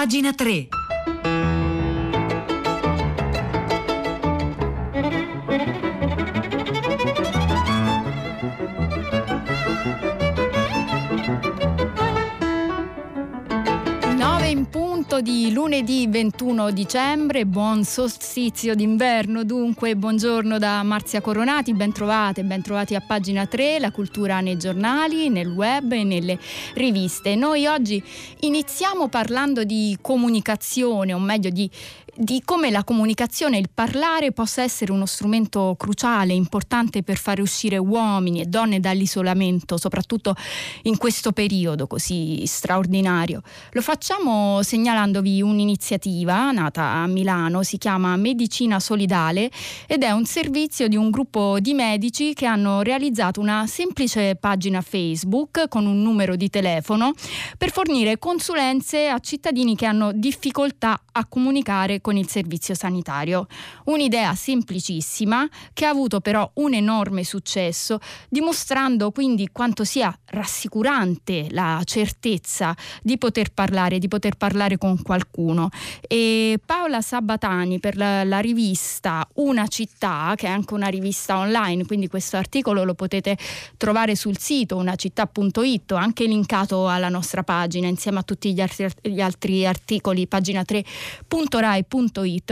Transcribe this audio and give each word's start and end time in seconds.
Pagina 0.00 0.32
3. 0.32 0.79
Di 15.20 15.52
lunedì 15.52 16.06
21 16.06 16.70
dicembre, 16.70 17.44
buon 17.44 17.84
solstizio 17.84 18.74
d'inverno 18.74 19.44
dunque, 19.44 19.94
buongiorno 19.94 20.58
da 20.58 20.82
Marzia 20.82 21.20
Coronati, 21.20 21.74
ben 21.74 21.92
trovate, 21.92 22.42
ben 22.42 22.62
trovati 22.62 22.94
a 22.94 23.00
pagina 23.00 23.46
3, 23.46 23.78
la 23.78 23.90
cultura 23.90 24.40
nei 24.40 24.56
giornali, 24.56 25.28
nel 25.28 25.48
web 25.48 25.92
e 25.92 26.04
nelle 26.04 26.38
riviste. 26.74 27.34
Noi 27.34 27.66
oggi 27.66 28.02
iniziamo 28.40 29.08
parlando 29.08 29.64
di 29.64 29.96
comunicazione, 30.00 31.12
o 31.12 31.18
meglio 31.18 31.50
di 31.50 31.70
di 32.20 32.42
come 32.44 32.70
la 32.70 32.84
comunicazione, 32.84 33.56
il 33.56 33.70
parlare 33.72 34.30
possa 34.32 34.62
essere 34.62 34.92
uno 34.92 35.06
strumento 35.06 35.74
cruciale, 35.78 36.34
importante 36.34 37.02
per 37.02 37.16
fare 37.16 37.40
uscire 37.40 37.78
uomini 37.78 38.42
e 38.42 38.44
donne 38.44 38.78
dall'isolamento, 38.78 39.78
soprattutto 39.78 40.34
in 40.82 40.98
questo 40.98 41.32
periodo 41.32 41.86
così 41.86 42.44
straordinario. 42.44 43.40
Lo 43.70 43.80
facciamo 43.80 44.62
segnalandovi 44.62 45.40
un'iniziativa 45.40 46.50
nata 46.50 46.82
a 46.82 47.06
Milano, 47.06 47.62
si 47.62 47.78
chiama 47.78 48.14
Medicina 48.16 48.80
Solidale 48.80 49.50
ed 49.86 50.02
è 50.02 50.10
un 50.10 50.26
servizio 50.26 50.88
di 50.88 50.96
un 50.96 51.08
gruppo 51.08 51.58
di 51.58 51.72
medici 51.72 52.34
che 52.34 52.44
hanno 52.44 52.82
realizzato 52.82 53.40
una 53.40 53.66
semplice 53.66 54.36
pagina 54.36 54.82
Facebook 54.82 55.68
con 55.68 55.86
un 55.86 56.02
numero 56.02 56.36
di 56.36 56.50
telefono 56.50 57.12
per 57.56 57.72
fornire 57.72 58.18
consulenze 58.18 59.08
a 59.08 59.18
cittadini 59.20 59.74
che 59.74 59.86
hanno 59.86 60.12
difficoltà 60.12 61.00
a 61.12 61.24
comunicare 61.24 62.02
con 62.02 62.08
il 62.16 62.28
servizio 62.28 62.74
sanitario. 62.74 63.46
Un'idea 63.84 64.34
semplicissima 64.34 65.48
che 65.72 65.84
ha 65.84 65.90
avuto 65.90 66.20
però 66.20 66.48
un 66.54 66.74
enorme 66.74 67.24
successo, 67.24 67.98
dimostrando 68.28 69.10
quindi 69.10 69.48
quanto 69.52 69.84
sia 69.84 70.16
rassicurante 70.26 71.48
la 71.50 71.80
certezza 71.84 72.74
di 73.02 73.18
poter 73.18 73.52
parlare, 73.52 73.98
di 73.98 74.08
poter 74.08 74.36
parlare 74.36 74.78
con 74.78 75.00
qualcuno. 75.02 75.68
E 76.06 76.58
Paola 76.64 77.00
Sabatani 77.00 77.80
per 77.80 77.96
la, 77.96 78.24
la 78.24 78.38
rivista 78.38 79.26
Una 79.34 79.66
città, 79.68 80.34
che 80.36 80.46
è 80.46 80.50
anche 80.50 80.74
una 80.74 80.88
rivista 80.88 81.38
online, 81.38 81.84
quindi 81.86 82.08
questo 82.08 82.36
articolo 82.36 82.84
lo 82.84 82.94
potete 82.94 83.36
trovare 83.76 84.14
sul 84.14 84.38
sito 84.38 84.76
unacittà.it, 84.76 85.92
anche 85.92 86.24
linkato 86.24 86.88
alla 86.88 87.08
nostra 87.08 87.42
pagina 87.42 87.88
insieme 87.88 88.18
a 88.18 88.22
tutti 88.22 88.52
gli 88.52 88.60
altri, 88.60 88.88
gli 89.02 89.20
altri 89.20 89.66
articoli, 89.66 90.26
pagina 90.26 90.62
3.rai.it. 90.62 91.89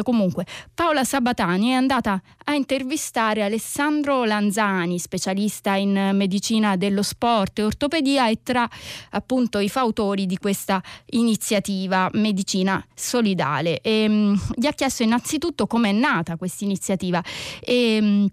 Comunque 0.03 0.45
Paola 0.75 1.05
Sabatani 1.05 1.69
è 1.69 1.75
andata 1.75 2.21
a 2.45 2.55
intervistare 2.55 3.43
Alessandro 3.43 4.25
Lanzani, 4.25 4.99
specialista 4.99 5.75
in 5.75 6.11
medicina 6.15 6.77
dello 6.77 7.03
sport 7.03 7.61
ortopedia 7.61 8.29
e 8.29 8.41
tra 8.43 8.69
appunto 9.11 9.59
i 9.59 9.69
fautori 9.69 10.27
di 10.27 10.37
questa 10.37 10.83
iniziativa 11.11 12.09
Medicina 12.15 12.85
Solidale. 12.95 13.81
E, 13.81 14.09
mh, 14.09 14.41
gli 14.57 14.67
ha 14.67 14.73
chiesto 14.73 15.03
innanzitutto 15.03 15.67
come 15.67 15.91
è 15.91 15.93
nata 15.93 16.37
questa 16.37 16.65
iniziativa 16.65 17.23
e 17.61 18.01
mh, 18.01 18.27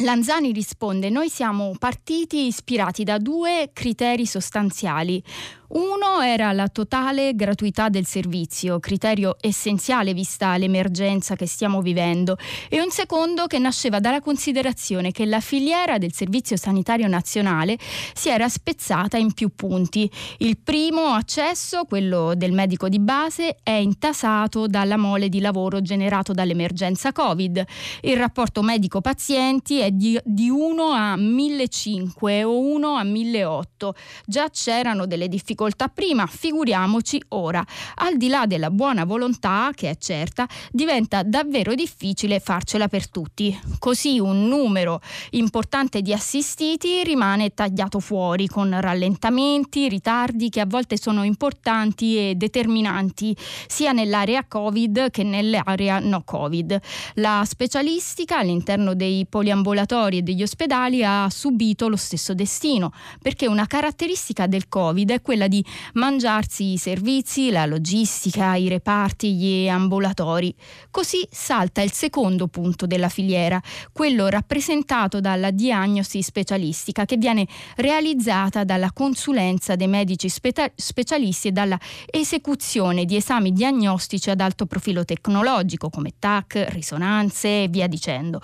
Lanzani 0.00 0.52
risponde: 0.52 1.08
Noi 1.08 1.30
siamo 1.30 1.74
partiti 1.78 2.46
ispirati 2.46 3.02
da 3.02 3.16
due 3.18 3.70
criteri 3.72 4.26
sostanziali. 4.26 5.22
Uno 5.68 6.20
era 6.22 6.52
la 6.52 6.68
totale 6.68 7.34
gratuità 7.34 7.88
del 7.88 8.06
servizio, 8.06 8.78
criterio 8.78 9.36
essenziale 9.40 10.14
vista 10.14 10.56
l'emergenza 10.56 11.34
che 11.34 11.46
stiamo 11.46 11.82
vivendo, 11.82 12.36
e 12.68 12.80
un 12.80 12.90
secondo 12.90 13.46
che 13.46 13.58
nasceva 13.58 13.98
dalla 13.98 14.20
considerazione 14.20 15.10
che 15.10 15.26
la 15.26 15.40
filiera 15.40 15.98
del 15.98 16.12
Servizio 16.12 16.56
Sanitario 16.56 17.08
Nazionale 17.08 17.76
si 18.14 18.28
era 18.28 18.48
spezzata 18.48 19.16
in 19.16 19.32
più 19.32 19.50
punti. 19.56 20.08
Il 20.38 20.58
primo 20.58 21.06
accesso, 21.06 21.84
quello 21.84 22.34
del 22.36 22.52
medico 22.52 22.88
di 22.88 23.00
base, 23.00 23.56
è 23.62 23.70
intasato 23.70 24.68
dalla 24.68 24.96
mole 24.96 25.28
di 25.28 25.40
lavoro 25.40 25.80
generato 25.80 26.32
dall'emergenza 26.32 27.10
Covid. 27.10 27.64
Il 28.02 28.16
rapporto 28.16 28.62
medico-pazienti 28.62 29.80
è 29.80 29.90
di, 29.90 30.16
di 30.24 30.48
1 30.48 30.84
a 30.90 31.16
1500 31.16 32.48
o 32.48 32.58
1 32.58 32.94
a 32.94 33.02
1800. 33.02 33.94
Già 34.26 34.48
c'erano 34.50 35.06
delle 35.06 35.28
difficoltà 35.28 35.55
difficoltà 35.56 35.88
prima, 35.88 36.26
figuriamoci 36.26 37.20
ora. 37.28 37.64
Al 37.96 38.18
di 38.18 38.28
là 38.28 38.44
della 38.46 38.70
buona 38.70 39.04
volontà, 39.04 39.70
che 39.74 39.88
è 39.88 39.96
certa, 39.96 40.46
diventa 40.70 41.22
davvero 41.22 41.74
difficile 41.74 42.40
farcela 42.40 42.88
per 42.88 43.08
tutti. 43.08 43.58
Così 43.78 44.18
un 44.18 44.46
numero 44.46 45.00
importante 45.30 46.02
di 46.02 46.12
assistiti 46.12 47.02
rimane 47.02 47.54
tagliato 47.54 48.00
fuori 48.00 48.46
con 48.46 48.78
rallentamenti, 48.78 49.88
ritardi 49.88 50.50
che 50.50 50.60
a 50.60 50.66
volte 50.66 50.98
sono 50.98 51.24
importanti 51.24 52.18
e 52.18 52.34
determinanti 52.34 53.34
sia 53.66 53.92
nell'area 53.92 54.44
Covid 54.46 55.10
che 55.10 55.22
nell'area 55.22 55.98
no 56.00 56.22
Covid. 56.22 56.78
La 57.14 57.42
specialistica 57.46 58.38
all'interno 58.38 58.94
dei 58.94 59.26
poliambulatori 59.26 60.18
e 60.18 60.22
degli 60.22 60.42
ospedali 60.42 61.02
ha 61.02 61.28
subito 61.30 61.88
lo 61.88 61.96
stesso 61.96 62.34
destino, 62.34 62.92
perché 63.22 63.46
una 63.46 63.66
caratteristica 63.66 64.46
del 64.46 64.68
Covid 64.68 65.12
è 65.12 65.22
quella 65.22 65.45
quella 65.46 65.48
di 65.48 65.64
mangiarsi 65.94 66.72
i 66.72 66.78
servizi, 66.78 67.50
la 67.50 67.66
logistica, 67.66 68.54
i 68.56 68.68
reparti, 68.68 69.34
gli 69.34 69.68
ambulatori. 69.68 70.54
Così 70.90 71.26
salta 71.30 71.80
il 71.80 71.92
secondo 71.92 72.48
punto 72.48 72.86
della 72.86 73.08
filiera, 73.08 73.60
quello 73.92 74.28
rappresentato 74.28 75.20
dalla 75.20 75.50
diagnosi 75.50 76.22
specialistica 76.22 77.04
che 77.04 77.16
viene 77.16 77.46
realizzata 77.76 78.64
dalla 78.64 78.92
consulenza 78.92 79.76
dei 79.76 79.88
medici 79.88 80.28
spe- 80.28 80.72
specialisti 80.74 81.48
e 81.48 81.52
dalla 81.52 81.78
esecuzione 82.10 83.04
di 83.04 83.16
esami 83.16 83.52
diagnostici 83.52 84.30
ad 84.30 84.40
alto 84.40 84.66
profilo 84.66 85.04
tecnologico 85.04 85.88
come 85.88 86.12
TAC, 86.18 86.66
risonanze 86.70 87.64
e 87.64 87.68
via 87.68 87.86
dicendo. 87.86 88.40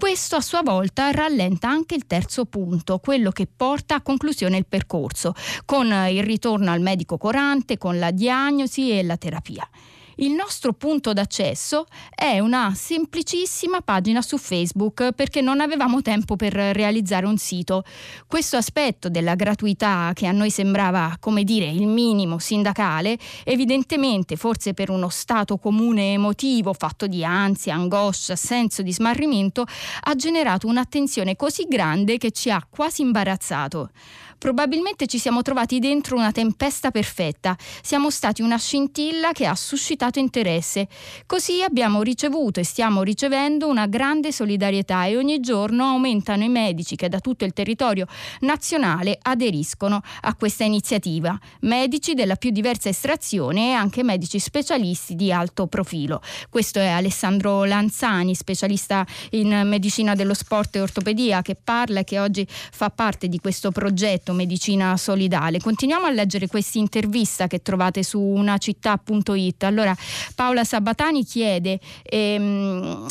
Questo 0.00 0.36
a 0.36 0.40
sua 0.40 0.62
volta 0.62 1.10
rallenta 1.10 1.68
anche 1.68 1.94
il 1.94 2.06
terzo 2.06 2.46
punto, 2.46 3.00
quello 3.00 3.30
che 3.32 3.46
porta 3.46 3.96
a 3.96 4.00
conclusione 4.00 4.56
il 4.56 4.64
percorso, 4.66 5.34
con 5.66 5.92
il 6.08 6.22
ritorno 6.22 6.70
al 6.70 6.80
medico 6.80 7.18
corante, 7.18 7.76
con 7.76 7.98
la 7.98 8.10
diagnosi 8.10 8.98
e 8.98 9.02
la 9.02 9.18
terapia. 9.18 9.68
Il 10.22 10.32
nostro 10.32 10.74
punto 10.74 11.14
d'accesso 11.14 11.86
è 12.14 12.40
una 12.40 12.74
semplicissima 12.74 13.80
pagina 13.80 14.20
su 14.20 14.36
Facebook 14.36 15.12
perché 15.12 15.40
non 15.40 15.60
avevamo 15.60 16.02
tempo 16.02 16.36
per 16.36 16.52
realizzare 16.52 17.24
un 17.24 17.38
sito. 17.38 17.84
Questo 18.26 18.58
aspetto 18.58 19.08
della 19.08 19.34
gratuità 19.34 20.10
che 20.12 20.26
a 20.26 20.32
noi 20.32 20.50
sembrava, 20.50 21.16
come 21.18 21.42
dire, 21.42 21.70
il 21.70 21.86
minimo 21.86 22.38
sindacale, 22.38 23.16
evidentemente 23.44 24.36
forse 24.36 24.74
per 24.74 24.90
uno 24.90 25.08
stato 25.08 25.56
comune 25.56 26.12
emotivo 26.12 26.74
fatto 26.74 27.06
di 27.06 27.24
ansia, 27.24 27.72
angoscia, 27.72 28.36
senso 28.36 28.82
di 28.82 28.92
smarrimento, 28.92 29.64
ha 30.02 30.14
generato 30.16 30.66
un'attenzione 30.66 31.34
così 31.34 31.64
grande 31.66 32.18
che 32.18 32.30
ci 32.30 32.50
ha 32.50 32.62
quasi 32.68 33.00
imbarazzato. 33.00 33.88
Probabilmente 34.40 35.06
ci 35.06 35.18
siamo 35.18 35.42
trovati 35.42 35.80
dentro 35.80 36.16
una 36.16 36.32
tempesta 36.32 36.90
perfetta, 36.90 37.54
siamo 37.82 38.08
stati 38.08 38.40
una 38.40 38.56
scintilla 38.56 39.32
che 39.32 39.44
ha 39.44 39.54
suscitato 39.54 40.18
interesse. 40.18 40.88
Così 41.26 41.62
abbiamo 41.62 42.00
ricevuto 42.00 42.58
e 42.58 42.64
stiamo 42.64 43.02
ricevendo 43.02 43.68
una 43.68 43.86
grande 43.86 44.32
solidarietà 44.32 45.04
e 45.04 45.18
ogni 45.18 45.40
giorno 45.40 45.84
aumentano 45.84 46.42
i 46.42 46.48
medici 46.48 46.96
che 46.96 47.10
da 47.10 47.20
tutto 47.20 47.44
il 47.44 47.52
territorio 47.52 48.06
nazionale 48.40 49.18
aderiscono 49.20 50.00
a 50.22 50.34
questa 50.34 50.64
iniziativa. 50.64 51.38
Medici 51.60 52.14
della 52.14 52.36
più 52.36 52.48
diversa 52.48 52.88
estrazione 52.88 53.68
e 53.68 53.72
anche 53.72 54.02
medici 54.02 54.38
specialisti 54.38 55.16
di 55.16 55.30
alto 55.30 55.66
profilo. 55.66 56.22
Questo 56.48 56.78
è 56.78 56.86
Alessandro 56.86 57.64
Lanzani, 57.64 58.34
specialista 58.34 59.06
in 59.32 59.64
medicina 59.66 60.14
dello 60.14 60.32
sport 60.32 60.76
e 60.76 60.80
ortopedia, 60.80 61.42
che 61.42 61.56
parla 61.62 62.00
e 62.00 62.04
che 62.04 62.18
oggi 62.18 62.46
fa 62.48 62.88
parte 62.88 63.28
di 63.28 63.38
questo 63.38 63.70
progetto 63.70 64.28
progetto 64.30 64.32
Medicina 64.32 64.96
Solidale. 64.96 65.60
Continuiamo 65.60 66.06
a 66.06 66.10
leggere 66.10 66.46
questa 66.46 66.78
intervista 66.78 67.46
che 67.46 67.62
trovate 67.62 68.02
su 68.02 68.20
unacittà.it. 68.20 69.62
Allora 69.64 69.94
Paola 70.34 70.64
Sabatani 70.64 71.24
chiede 71.24 71.78
ehm, 72.02 73.06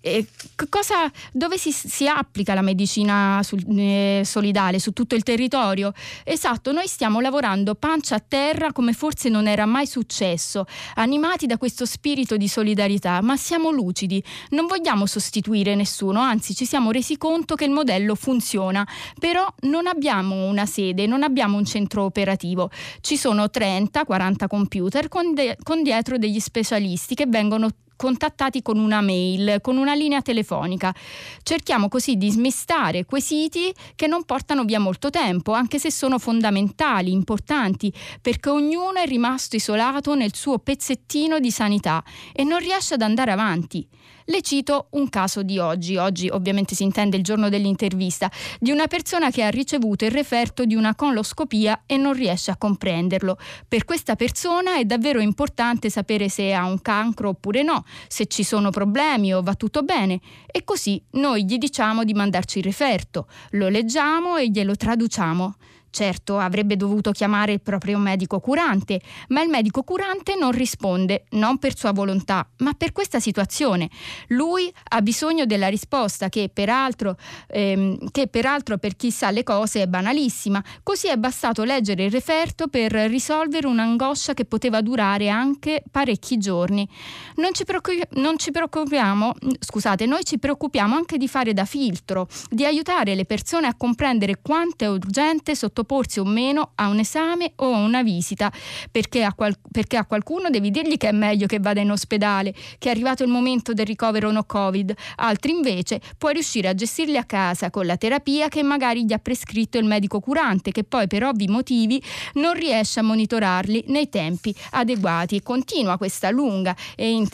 eh, 0.00 0.26
cosa, 0.68 1.10
dove 1.32 1.58
si, 1.58 1.72
si, 1.72 2.08
applica 2.08 2.54
la 2.54 2.62
medicina 2.62 3.40
sul, 3.42 3.62
eh, 3.78 4.22
solidale 4.24 4.78
su 4.78 4.92
tutto 4.92 5.14
il 5.14 5.22
territorio? 5.22 5.92
Esatto, 6.24 6.72
noi 6.72 6.86
stiamo 6.86 7.20
lavorando 7.20 7.74
pancia 7.74 8.14
a 8.14 8.22
terra 8.26 8.72
come 8.72 8.92
forse 8.94 9.28
non 9.28 9.46
era 9.46 9.66
mai 9.66 9.86
successo, 9.86 10.64
animati 10.94 11.46
da 11.46 11.58
questo 11.58 11.84
spirito 11.84 12.36
di 12.36 12.48
solidarietà, 12.48 13.20
ma 13.20 13.36
siamo 13.36 13.70
lucidi, 13.70 14.22
non 14.50 14.66
vogliamo 14.66 15.04
sostituire 15.06 15.74
nessuno, 15.74 16.20
anzi 16.20 16.54
ci 16.54 16.64
siamo 16.64 16.90
resi 16.90 17.18
conto 17.18 17.54
che 17.54 17.64
il 17.64 17.70
modello 17.70 18.14
funziona, 18.14 18.86
però 19.18 19.46
non 19.62 19.86
abbiamo 19.86 20.46
una 20.46 20.66
sede, 20.66 21.06
non 21.06 21.22
abbiamo 21.22 21.58
un 21.58 21.64
centro 21.64 22.04
operativo. 22.04 22.70
Ci 23.00 23.16
sono 23.16 23.44
30-40 23.44 24.46
computer 24.48 25.08
con, 25.08 25.34
de- 25.34 25.58
con 25.62 25.82
dietro 25.82 26.16
degli 26.16 26.40
specialisti 26.40 27.14
che 27.14 27.26
vengono 27.26 27.68
contattati 28.00 28.62
con 28.62 28.78
una 28.78 29.02
mail, 29.02 29.58
con 29.60 29.76
una 29.76 29.92
linea 29.92 30.22
telefonica. 30.22 30.94
Cerchiamo 31.42 31.88
così 31.88 32.16
di 32.16 32.30
smistare 32.30 33.04
quesiti 33.04 33.70
che 33.94 34.06
non 34.06 34.24
portano 34.24 34.64
via 34.64 34.80
molto 34.80 35.10
tempo, 35.10 35.52
anche 35.52 35.78
se 35.78 35.92
sono 35.92 36.18
fondamentali, 36.18 37.12
importanti, 37.12 37.92
perché 38.22 38.48
ognuno 38.48 38.94
è 38.94 39.04
rimasto 39.04 39.56
isolato 39.56 40.14
nel 40.14 40.34
suo 40.34 40.56
pezzettino 40.60 41.38
di 41.40 41.50
sanità 41.50 42.02
e 42.32 42.42
non 42.42 42.58
riesce 42.60 42.94
ad 42.94 43.02
andare 43.02 43.32
avanti. 43.32 43.86
Le 44.30 44.42
cito 44.42 44.86
un 44.90 45.08
caso 45.08 45.42
di 45.42 45.58
oggi, 45.58 45.96
oggi 45.96 46.28
ovviamente 46.28 46.76
si 46.76 46.84
intende 46.84 47.16
il 47.16 47.24
giorno 47.24 47.48
dell'intervista, 47.48 48.30
di 48.60 48.70
una 48.70 48.86
persona 48.86 49.32
che 49.32 49.42
ha 49.42 49.48
ricevuto 49.48 50.04
il 50.04 50.12
referto 50.12 50.64
di 50.64 50.76
una 50.76 50.94
coloscopia 50.94 51.82
e 51.84 51.96
non 51.96 52.12
riesce 52.12 52.52
a 52.52 52.56
comprenderlo. 52.56 53.36
Per 53.66 53.84
questa 53.84 54.14
persona 54.14 54.76
è 54.76 54.84
davvero 54.84 55.18
importante 55.18 55.90
sapere 55.90 56.28
se 56.28 56.54
ha 56.54 56.64
un 56.64 56.80
cancro 56.80 57.30
oppure 57.30 57.64
no, 57.64 57.84
se 58.06 58.26
ci 58.26 58.44
sono 58.44 58.70
problemi 58.70 59.34
o 59.34 59.42
va 59.42 59.56
tutto 59.56 59.82
bene 59.82 60.20
e 60.46 60.62
così 60.62 61.02
noi 61.14 61.44
gli 61.44 61.58
diciamo 61.58 62.04
di 62.04 62.14
mandarci 62.14 62.58
il 62.58 62.64
referto, 62.64 63.26
lo 63.50 63.68
leggiamo 63.68 64.36
e 64.36 64.48
glielo 64.48 64.76
traduciamo. 64.76 65.56
Certo, 65.92 66.38
avrebbe 66.38 66.76
dovuto 66.76 67.10
chiamare 67.10 67.52
il 67.54 67.60
proprio 67.60 67.98
medico 67.98 68.38
curante, 68.38 69.00
ma 69.28 69.42
il 69.42 69.48
medico 69.48 69.82
curante 69.82 70.36
non 70.38 70.52
risponde, 70.52 71.24
non 71.30 71.58
per 71.58 71.76
sua 71.76 71.90
volontà, 71.90 72.48
ma 72.58 72.74
per 72.74 72.92
questa 72.92 73.18
situazione. 73.18 73.90
Lui 74.28 74.72
ha 74.90 75.02
bisogno 75.02 75.46
della 75.46 75.66
risposta 75.66 76.28
che 76.28 76.48
peraltro, 76.52 77.16
ehm, 77.48 78.10
che 78.12 78.28
peraltro 78.28 78.78
per 78.78 78.94
chi 78.94 79.10
sa 79.10 79.30
le 79.30 79.42
cose 79.42 79.82
è 79.82 79.86
banalissima, 79.88 80.62
così 80.84 81.08
è 81.08 81.16
bastato 81.16 81.64
leggere 81.64 82.04
il 82.04 82.12
referto 82.12 82.68
per 82.68 82.92
risolvere 82.92 83.66
un'angoscia 83.66 84.32
che 84.32 84.44
poteva 84.44 84.82
durare 84.82 85.28
anche 85.28 85.82
parecchi 85.90 86.38
giorni. 86.38 86.88
Non 87.36 87.52
ci, 87.52 87.64
preoccup- 87.64 88.14
non 88.14 88.38
ci 88.38 88.52
preoccupiamo, 88.52 89.34
scusate, 89.58 90.06
noi 90.06 90.22
ci 90.22 90.38
preoccupiamo 90.38 90.94
anche 90.94 91.18
di 91.18 91.26
fare 91.26 91.52
da 91.52 91.64
filtro, 91.64 92.28
di 92.48 92.64
aiutare 92.64 93.16
le 93.16 93.24
persone 93.24 93.66
a 93.66 93.74
comprendere 93.76 94.38
quanto 94.40 94.84
è 94.84 94.88
urgente 94.88 95.56
sotto 95.56 95.78
sottoporsi 95.80 96.20
o 96.20 96.24
meno 96.24 96.72
a 96.74 96.88
un 96.88 96.98
esame 96.98 97.52
o 97.56 97.74
a 97.74 97.78
una 97.78 98.02
visita, 98.02 98.52
perché 98.90 99.22
a, 99.22 99.32
qual- 99.32 99.56
perché 99.70 99.96
a 99.96 100.04
qualcuno 100.04 100.50
devi 100.50 100.70
dirgli 100.70 100.96
che 100.96 101.08
è 101.08 101.12
meglio 101.12 101.46
che 101.46 101.58
vada 101.58 101.80
in 101.80 101.90
ospedale, 101.90 102.54
che 102.78 102.88
è 102.88 102.90
arrivato 102.90 103.22
il 103.22 103.28
momento 103.28 103.72
del 103.72 103.86
ricovero 103.86 104.30
no 104.30 104.44
Covid, 104.44 104.94
altri 105.16 105.52
invece 105.52 106.00
puoi 106.18 106.34
riuscire 106.34 106.68
a 106.68 106.74
gestirli 106.74 107.16
a 107.16 107.24
casa 107.24 107.70
con 107.70 107.86
la 107.86 107.96
terapia 107.96 108.48
che 108.48 108.62
magari 108.62 109.04
gli 109.04 109.12
ha 109.12 109.18
prescritto 109.18 109.78
il 109.78 109.84
medico 109.84 110.20
curante, 110.20 110.70
che 110.70 110.84
poi 110.84 111.06
per 111.06 111.24
ovvi 111.24 111.48
motivi 111.48 112.02
non 112.34 112.54
riesce 112.54 113.00
a 113.00 113.02
monitorarli 113.02 113.84
nei 113.88 114.08
tempi 114.08 114.54
adeguati. 114.70 115.42
Continua 115.42 115.96
questa 115.96 116.30
lunga 116.30 116.76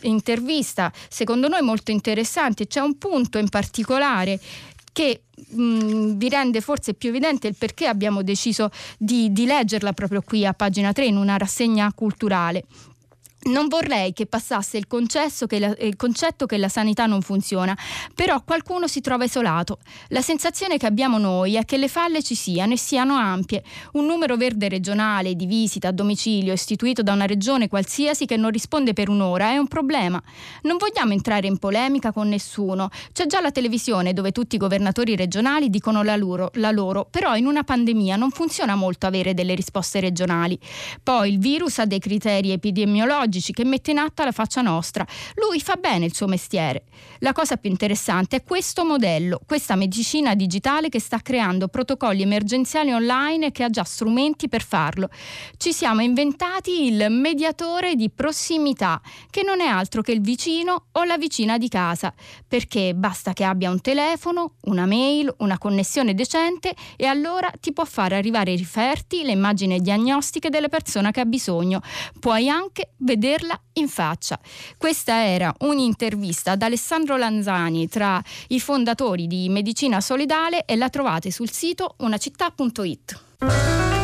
intervista, 0.03 0.93
secondo 1.09 1.49
noi 1.49 1.63
molto 1.63 1.91
interessante, 1.91 2.67
c'è 2.67 2.81
un 2.81 2.97
punto 2.99 3.39
in 3.39 3.49
particolare 3.49 4.41
che 4.97 5.25
mh, 5.51 6.13
vi 6.17 6.29
rende 6.31 6.63
forse 6.63 6.95
più 6.95 7.11
evidente 7.11 7.49
il 7.49 7.55
perché 7.55 7.87
abbiamo 7.87 8.23
deciso 8.23 8.71
di, 8.97 9.31
di 9.31 9.45
leggerla 9.45 9.93
proprio 9.93 10.23
qui 10.23 10.47
a 10.47 10.55
pagina 10.55 10.91
3 10.95 11.05
in 11.05 11.17
una 11.19 11.37
rassegna 11.37 11.93
culturale 11.95 12.65
non 13.47 13.69
vorrei 13.69 14.13
che 14.13 14.27
passasse 14.27 14.77
il, 14.77 14.87
che 14.87 15.59
la, 15.59 15.75
il, 15.81 15.97
concetto 15.97 16.47
che 16.47 16.57
la 16.59 16.69
sanità 16.69 17.07
non 17.07 17.23
funziona, 17.23 17.77
però 18.15 18.43
qualcuno 18.43 18.87
si 18.89 19.01
trova 19.01 19.25
isolato. 19.25 19.79
La 20.09 20.23
sensazione 20.23 20.79
che 20.79 20.87
abbiamo 20.87 21.19
noi 21.19 21.57
è 21.57 21.65
che 21.65 21.77
le 21.77 21.89
falle 21.89 22.23
ci 22.23 22.35
siano 22.35 22.73
e 22.73 22.79
siano 22.79 23.15
ampie. 23.15 23.63
Un 23.93 24.07
numero 24.07 24.37
verde 24.37 24.69
regionale 24.69 25.35
di 25.35 25.47
visita 25.47 25.89
a 25.89 25.93
domicilio 25.93 26.53
istituito 26.53 27.03
da 27.03 27.13
una 27.13 27.27
regione 27.27 27.69
qualsiasi 27.69 28.27
che 28.27 28.37
non 28.37 28.51
risponde 28.51 28.93
per 28.93 29.09
un'ora 29.09 29.51
è 29.51 29.59
un 29.59 29.69
problema. 29.69 30.21
Non 30.63 30.77
vogliamo 30.77 31.13
entrare 31.13 31.47
in 31.47 31.59
polemica 31.59 32.13
con 32.13 32.29
nessuno. 32.29 32.91
C'è 33.13 33.27
già 33.27 33.41
la 33.41 33.53
televisione 33.53 34.13
dove 34.13 34.33
tutti 34.33 34.57
i 34.57 34.59
governatori 34.59 35.17
regionali 35.17 35.71
dicono 35.71 36.03
la 36.03 36.17
loro, 36.17 36.51
la 36.55 36.71
loro, 36.71 37.07
però 37.11 37.37
in 37.37 37.47
una 37.47 37.63
pandemia 37.63 38.17
non 38.17 38.31
funziona 38.31 38.75
molto 38.75 39.07
avere 39.07 39.35
delle 39.35 39.55
risposte 39.55 40.01
regionali. 40.01 40.59
Poi 41.03 41.31
il 41.31 41.39
virus 41.39 41.79
ha 41.79 41.87
dei 41.87 41.99
criteri 41.99 42.51
epidemiologici 42.51 43.36
ecologici 43.37 43.53
che 43.53 43.65
mette 43.65 43.91
in 43.91 43.99
atto 43.99 44.25
la 44.25 44.33
faccia 44.33 44.63
nostra. 44.63 45.07
Lui 45.35 45.61
fa 45.61 45.77
bene 45.77 46.07
il 46.07 46.15
suo 46.15 46.27
mestiere. 46.27 46.85
La 47.19 47.33
cosa 47.33 47.57
più 47.57 47.71
interessante 47.71 48.37
è 48.37 48.43
questo 48.43 48.85
modello, 48.85 49.41
questa 49.47 49.77
medicina 49.77 50.35
digitale 50.35 50.89
che 50.89 51.01
sta 51.01 51.21
creando 51.21 51.69
protocolli 51.69 52.23
emergenziali 52.23 52.93
online 52.93 53.47
e 53.47 53.53
che 53.53 53.65
ha 53.65 53.71
già 53.71 53.85
strumenti 53.85 54.49
per 54.49 54.63
farlo. 54.63 55.09
Ci 55.57 55.73
siamo 55.73 56.03
inventati 56.03 56.87
il 56.87 57.07
mediatore 57.11 57.95
di 57.95 58.11
prossimità, 58.11 59.01
che 59.31 59.43
non 59.43 59.61
è 59.61 59.67
altro 59.67 60.03
che 60.03 60.13
il 60.13 60.21
vicino 60.21 60.87
o 60.93 61.05
la 61.05 61.19
vicina 61.19 61.59
di 61.59 61.69
casa, 61.69 62.13
perché 62.47 62.95
basta 62.95 63.33
che 63.33 63.45
abbia 63.45 63.71
un 63.71 63.81
telefono, 63.81 64.55
una 64.63 64.87
mail, 64.87 65.33
una 65.39 65.59
connessione 65.59 66.15
decente 66.15 66.75
e 66.97 67.07
allora 67.07 67.51
ti 67.61 67.73
può 67.73 67.85
fare 67.85 68.17
arrivare 68.17 68.53
i 68.53 68.57
riferti, 68.57 69.23
le 69.23 69.33
immagini 69.33 69.81
diagnostiche 69.81 70.49
della 70.49 70.69
persona 70.69 71.11
che 71.11 71.21
ha 71.21 71.25
bisogno. 71.25 71.81
Puoi 72.19 72.49
anche 72.49 72.91
vedere 72.99 73.16
vederla 73.17 73.59
in 73.75 73.89
faccia. 73.89 74.39
Questa 74.77 75.25
era 75.25 75.53
un'intervista 75.61 76.53
ad 76.53 76.63
Alessandro 76.63 77.17
Lanzani 77.17 77.89
tra 77.89 78.23
i 78.49 78.61
fondatori 78.61 79.27
di 79.27 79.49
Medicina 79.49 80.01
Solidale 80.01 80.65
e 80.67 80.77
la 80.77 80.91
trovate 80.91 81.31
sul 81.31 81.51
sito 81.51 81.95
unacittà.it. 81.99 83.96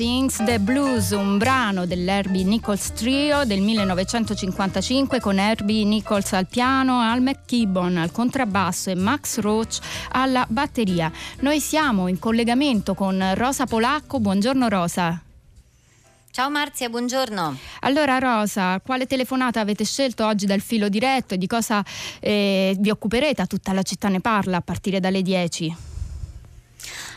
Sings 0.00 0.42
the 0.46 0.58
Blues, 0.58 1.10
un 1.10 1.36
brano 1.36 1.84
dell'Herbie 1.84 2.42
Nichols 2.42 2.94
Trio 2.94 3.44
del 3.44 3.60
1955 3.60 5.20
con 5.20 5.38
Herbie 5.38 5.84
Nichols 5.84 6.32
al 6.32 6.46
piano, 6.46 7.00
Al 7.00 7.20
McKibbon 7.20 7.98
al 7.98 8.10
contrabbasso 8.10 8.88
e 8.88 8.94
Max 8.94 9.40
Roach 9.40 9.78
alla 10.12 10.46
batteria. 10.48 11.12
Noi 11.40 11.60
siamo 11.60 12.08
in 12.08 12.18
collegamento 12.18 12.94
con 12.94 13.34
Rosa 13.34 13.66
Polacco. 13.66 14.20
Buongiorno 14.20 14.70
Rosa. 14.70 15.20
Ciao 16.30 16.48
Marzia, 16.48 16.88
buongiorno. 16.88 17.58
Allora 17.80 18.16
Rosa, 18.16 18.80
quale 18.80 19.04
telefonata 19.04 19.60
avete 19.60 19.84
scelto 19.84 20.24
oggi 20.24 20.46
dal 20.46 20.60
filo 20.60 20.88
diretto 20.88 21.34
e 21.34 21.36
di 21.36 21.46
cosa 21.46 21.84
eh, 22.20 22.74
vi 22.78 22.88
occuperete? 22.88 23.44
Tutta 23.44 23.74
la 23.74 23.82
città 23.82 24.08
ne 24.08 24.20
parla 24.20 24.56
a 24.56 24.62
partire 24.62 24.98
dalle 24.98 25.20
10. 25.20 25.89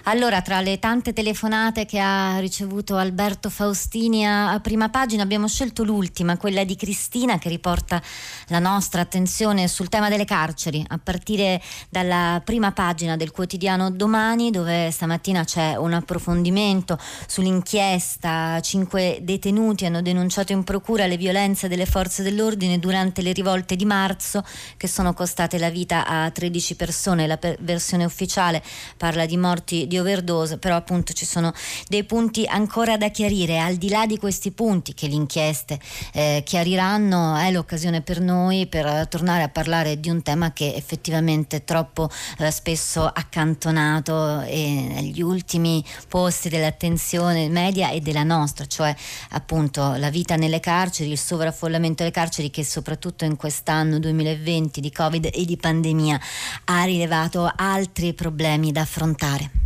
Allora, 0.06 0.42
tra 0.42 0.60
le 0.60 0.80
tante 0.80 1.14
telefonate 1.14 1.86
che 1.86 1.98
ha 1.98 2.38
ricevuto 2.40 2.98
Alberto 2.98 3.50
Faustini 3.50 4.28
a, 4.28 4.60
prima 4.60 4.90
pagina, 4.90 5.24
abbiamo 5.24 5.48
scelto 5.48 5.86
l'ultima, 5.86 6.36
quella 6.36 6.66
di 6.66 6.76
Cristina, 6.76 7.40
che 7.40 7.48
riporta 7.48 8.02
la 8.48 8.60
nostra 8.60 9.00
attenzione 9.00 9.70
sul 9.70 9.88
tema 9.88 10.10
delle 10.10 10.26
carceri, 10.26 10.84
a 10.90 11.00
partire 11.02 11.62
dalla 11.90 12.42
prima 12.44 12.74
pagina 12.74 13.16
del 13.16 13.32
quotidiano 13.32 13.92
Domani, 13.92 14.52
dove 14.52 14.92
stamattina 14.92 15.46
c'è 15.46 15.76
un 15.78 15.94
approfondimento 15.94 17.00
sull'inchiesta. 17.26 18.60
Cinque 18.60 19.20
detenuti 19.22 19.86
hanno 19.86 20.02
denunciato 20.02 20.52
in 20.52 20.66
procura 20.66 21.08
le 21.08 21.16
violenze 21.16 21.70
delle 21.70 21.86
forze 21.86 22.24
dell'ordine 22.24 22.78
durante 22.78 23.22
le 23.22 23.32
rivolte 23.32 23.78
di 23.78 23.86
marzo, 23.86 24.44
che 24.76 24.90
sono 24.90 25.14
costate 25.14 25.58
la 25.58 25.70
vita 25.70 26.06
a 26.06 26.30
13 26.30 26.76
persone. 26.76 27.26
La 27.26 27.40
versione 27.60 28.04
ufficiale 28.04 28.62
parla 28.98 29.26
di 29.26 29.38
morti 29.38 29.88
di 29.93 29.93
overdose, 29.98 30.58
però 30.58 30.76
appunto 30.76 31.14
ci 31.14 31.26
sono 31.26 31.54
dei 31.88 32.04
punti 32.04 32.46
ancora 32.46 32.98
da 32.98 33.10
chiarire. 33.10 33.60
Al 33.60 33.76
di 33.76 33.90
là 33.90 34.06
di 34.06 34.18
questi 34.18 34.52
punti 34.52 34.94
che 34.94 35.08
le 35.08 35.16
inchieste 35.16 35.80
eh, 36.14 36.42
chiariranno, 36.46 37.36
è 37.38 37.52
l'occasione 37.52 38.02
per 38.02 38.20
noi 38.20 38.68
per 38.68 39.08
tornare 39.08 39.44
a 39.44 39.50
parlare 39.50 40.00
di 40.00 40.10
un 40.10 40.22
tema 40.22 40.54
che 40.54 40.74
effettivamente 40.76 41.58
è 41.58 41.64
troppo 41.64 42.10
eh, 42.40 42.52
spesso 42.52 43.06
accantonato 43.06 44.42
e 44.42 44.88
negli 44.94 45.22
ultimi 45.22 45.84
posti 46.08 46.50
dell'attenzione 46.50 47.50
media 47.50 47.90
e 47.92 48.00
della 48.00 48.24
nostra, 48.24 48.66
cioè 48.66 48.96
appunto 49.32 49.96
la 49.96 50.10
vita 50.10 50.36
nelle 50.36 50.60
carceri, 50.60 51.12
il 51.12 51.18
sovraffollamento 51.18 52.04
delle 52.04 52.12
carceri 52.14 52.50
che 52.50 52.64
soprattutto 52.64 53.26
in 53.26 53.36
quest'anno 53.36 54.00
2020 54.00 54.82
di 54.82 54.92
Covid 54.92 55.30
e 55.32 55.46
di 55.46 55.58
pandemia 55.58 56.20
ha 56.66 56.84
rilevato 56.84 57.52
altri 57.56 58.14
problemi 58.14 58.72
da 58.72 58.82
affrontare. 58.82 59.63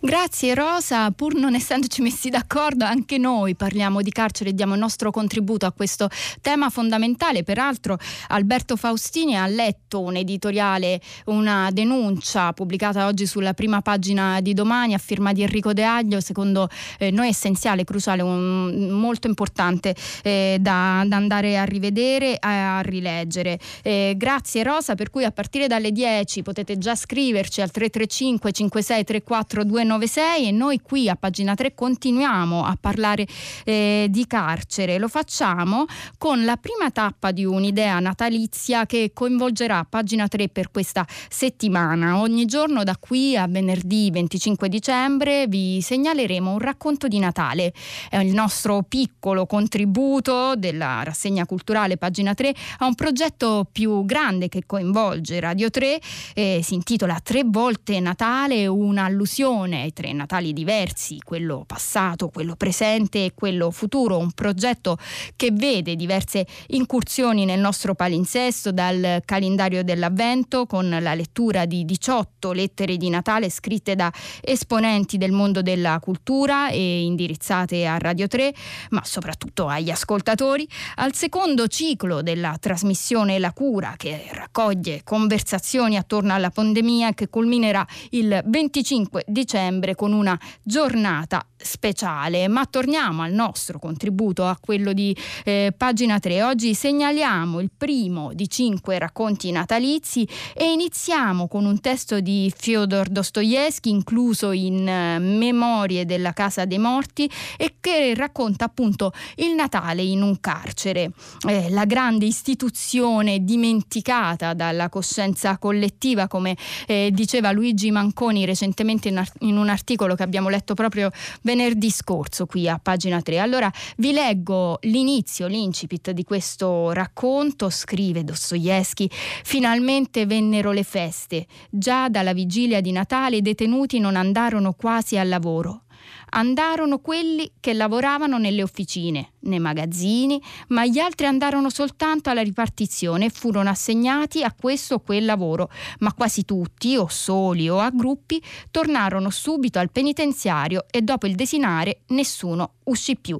Grazie 0.00 0.54
Rosa, 0.54 1.10
pur 1.12 1.34
non 1.34 1.54
essendoci 1.54 2.02
messi 2.02 2.28
d'accordo, 2.28 2.84
anche 2.84 3.16
noi 3.16 3.54
parliamo 3.54 4.02
di 4.02 4.10
carcere 4.10 4.50
e 4.50 4.52
diamo 4.52 4.74
il 4.74 4.80
nostro 4.80 5.10
contributo 5.10 5.64
a 5.66 5.72
questo 5.72 6.08
tema 6.42 6.68
fondamentale. 6.68 7.42
Peraltro 7.42 7.96
Alberto 8.28 8.76
Faustini 8.76 9.36
ha 9.36 9.46
letto 9.46 10.00
un 10.00 10.16
editoriale, 10.16 11.00
una 11.26 11.70
denuncia 11.72 12.52
pubblicata 12.52 13.06
oggi 13.06 13.26
sulla 13.26 13.54
prima 13.54 13.80
pagina 13.80 14.40
di 14.40 14.52
domani 14.52 14.94
a 14.94 14.98
firma 14.98 15.32
di 15.32 15.42
Enrico 15.42 15.72
De 15.72 15.84
Aglio, 15.84 16.20
secondo 16.20 16.68
eh, 16.98 17.10
noi 17.10 17.28
essenziale, 17.28 17.84
cruciale, 17.84 18.22
un, 18.22 18.88
molto 18.90 19.26
importante 19.26 19.94
eh, 20.22 20.58
da, 20.60 21.02
da, 21.06 21.16
andare 21.16 21.56
a 21.56 21.64
rivedere 21.64 22.34
e 22.34 22.38
a 22.40 22.80
rileggere. 22.80 23.58
Eh, 23.82 24.14
grazie 24.16 24.62
Rosa, 24.64 24.94
per 24.94 25.08
cui 25.10 25.24
a 25.24 25.30
partire 25.30 25.66
dalle 25.66 25.92
10 25.92 26.42
potete 26.42 26.76
già 26.76 26.94
scriverci 26.94 27.62
al 27.62 27.70
335 27.70 28.52
5634 28.52 29.53
296 29.62 30.48
e 30.48 30.50
noi 30.50 30.80
qui 30.80 31.08
a 31.08 31.14
pagina 31.14 31.54
3 31.54 31.74
continuiamo 31.74 32.64
a 32.64 32.76
parlare 32.80 33.26
eh, 33.64 34.06
di 34.10 34.26
carcere. 34.26 34.98
Lo 34.98 35.08
facciamo 35.08 35.84
con 36.18 36.44
la 36.44 36.56
prima 36.56 36.90
tappa 36.90 37.30
di 37.30 37.44
un'idea 37.44 38.00
natalizia 38.00 38.86
che 38.86 39.12
coinvolgerà 39.12 39.86
pagina 39.88 40.26
3 40.26 40.48
per 40.48 40.70
questa 40.70 41.06
settimana. 41.28 42.18
Ogni 42.18 42.46
giorno 42.46 42.82
da 42.84 42.96
qui 42.98 43.36
a 43.36 43.46
venerdì 43.46 44.10
25 44.10 44.68
dicembre 44.68 45.46
vi 45.46 45.80
segnaleremo 45.80 46.50
un 46.50 46.58
racconto 46.58 47.06
di 47.06 47.18
Natale. 47.18 47.72
È 48.08 48.16
il 48.16 48.32
nostro 48.32 48.82
piccolo 48.82 49.46
contributo 49.46 50.54
della 50.56 51.02
rassegna 51.04 51.46
culturale 51.46 51.96
pagina 51.96 52.34
3 52.34 52.54
a 52.78 52.86
un 52.86 52.94
progetto 52.94 53.66
più 53.70 54.04
grande 54.04 54.48
che 54.48 54.62
coinvolge 54.66 55.38
Radio 55.38 55.70
3 55.70 56.00
eh, 56.34 56.60
si 56.62 56.74
intitola 56.74 57.20
Tre 57.22 57.42
volte 57.44 58.00
Natale, 58.00 58.66
un'allusione 58.66 59.42
un'allusione 59.44 59.82
ai 59.82 59.92
tre 59.92 60.12
Natali 60.12 60.52
diversi, 60.52 61.18
quello 61.22 61.64
passato, 61.66 62.28
quello 62.28 62.56
presente 62.56 63.26
e 63.26 63.32
quello 63.34 63.70
futuro, 63.70 64.18
un 64.18 64.32
progetto 64.32 64.96
che 65.36 65.50
vede 65.52 65.96
diverse 65.96 66.46
incursioni 66.68 67.44
nel 67.44 67.60
nostro 67.60 67.94
palinsesto 67.94 68.72
dal 68.72 69.20
calendario 69.24 69.84
dell'avvento 69.84 70.66
con 70.66 70.88
la 71.00 71.14
lettura 71.14 71.66
di 71.66 71.84
18 71.84 72.52
lettere 72.52 72.96
di 72.96 73.08
Natale 73.10 73.50
scritte 73.50 73.94
da 73.94 74.12
esponenti 74.40 75.18
del 75.18 75.32
mondo 75.32 75.60
della 75.60 75.98
cultura 76.00 76.70
e 76.70 77.02
indirizzate 77.02 77.86
a 77.86 77.98
Radio 77.98 78.26
3, 78.26 78.54
ma 78.90 79.02
soprattutto 79.04 79.68
agli 79.68 79.90
ascoltatori, 79.90 80.66
al 80.96 81.14
secondo 81.14 81.66
ciclo 81.66 82.22
della 82.22 82.56
trasmissione 82.58 83.38
La 83.38 83.52
cura 83.52 83.94
che 83.96 84.28
raccoglie 84.32 85.02
conversazioni 85.04 85.96
attorno 85.96 86.32
alla 86.32 86.50
pandemia 86.50 87.12
che 87.12 87.28
culminerà 87.28 87.86
il 88.10 88.40
25 88.46 89.24
dicembre 89.34 89.94
con 89.94 90.12
una 90.12 90.38
giornata 90.62 91.44
speciale. 91.64 92.46
Ma 92.48 92.64
torniamo 92.66 93.22
al 93.22 93.32
nostro 93.32 93.78
contributo, 93.78 94.46
a 94.46 94.56
quello 94.60 94.92
di 94.92 95.16
eh, 95.44 95.74
pagina 95.76 96.18
3. 96.18 96.42
Oggi 96.42 96.74
segnaliamo 96.74 97.60
il 97.60 97.70
primo 97.76 98.32
di 98.32 98.48
cinque 98.48 98.98
racconti 98.98 99.50
natalizi 99.50 100.26
e 100.54 100.72
iniziamo 100.72 101.48
con 101.48 101.64
un 101.64 101.80
testo 101.80 102.20
di 102.20 102.52
Fyodor 102.54 103.08
Dostoevsky 103.08 103.90
incluso 103.90 104.52
in 104.52 104.86
eh, 104.86 105.18
Memorie 105.18 106.04
della 106.04 106.32
Casa 106.32 106.64
dei 106.64 106.78
Morti 106.78 107.28
e 107.56 107.76
che 107.80 108.14
racconta 108.14 108.66
appunto 108.66 109.12
il 109.36 109.54
Natale 109.54 110.02
in 110.02 110.22
un 110.22 110.38
carcere, 110.40 111.10
eh, 111.48 111.70
la 111.70 111.84
grande 111.84 112.26
istituzione 112.26 113.44
dimenticata 113.44 114.54
dalla 114.54 114.88
coscienza 114.88 115.58
collettiva, 115.58 116.28
come 116.28 116.56
eh, 116.86 117.10
diceva 117.12 117.50
Luigi 117.50 117.90
Manconi 117.90 118.44
recentemente 118.44 119.08
in, 119.08 119.23
in 119.40 119.56
un 119.56 119.68
articolo 119.68 120.14
che 120.14 120.22
abbiamo 120.22 120.48
letto 120.48 120.74
proprio 120.74 121.10
venerdì 121.42 121.90
scorso 121.90 122.46
qui 122.46 122.68
a 122.68 122.78
pagina 122.82 123.20
3. 123.20 123.38
Allora 123.38 123.70
vi 123.96 124.12
leggo 124.12 124.78
l'inizio, 124.82 125.46
l'incipit 125.46 126.10
di 126.10 126.24
questo 126.24 126.92
racconto, 126.92 127.70
scrive 127.70 128.24
Dostoevsky, 128.24 129.08
finalmente 129.10 130.26
vennero 130.26 130.72
le 130.72 130.84
feste, 130.84 131.46
già 131.70 132.08
dalla 132.08 132.32
vigilia 132.32 132.80
di 132.80 132.92
Natale 132.92 133.36
i 133.36 133.42
detenuti 133.42 133.98
non 133.98 134.16
andarono 134.16 134.72
quasi 134.72 135.16
al 135.16 135.28
lavoro 135.28 135.83
andarono 136.30 136.98
quelli 136.98 137.52
che 137.60 137.72
lavoravano 137.72 138.38
nelle 138.38 138.62
officine, 138.62 139.32
nei 139.40 139.58
magazzini, 139.58 140.40
ma 140.68 140.86
gli 140.86 140.98
altri 140.98 141.26
andarono 141.26 141.70
soltanto 141.70 142.30
alla 142.30 142.42
ripartizione 142.42 143.26
e 143.26 143.30
furono 143.30 143.70
assegnati 143.70 144.42
a 144.42 144.54
questo 144.58 144.94
o 144.94 145.00
quel 145.00 145.24
lavoro, 145.24 145.70
ma 146.00 146.12
quasi 146.12 146.44
tutti, 146.44 146.96
o 146.96 147.08
soli 147.08 147.68
o 147.68 147.78
a 147.80 147.90
gruppi, 147.90 148.42
tornarono 148.70 149.30
subito 149.30 149.78
al 149.78 149.90
penitenziario 149.90 150.84
e 150.90 151.02
dopo 151.02 151.26
il 151.26 151.34
desinare 151.34 152.02
nessuno 152.08 152.74
uscì 152.84 153.16
più. 153.16 153.38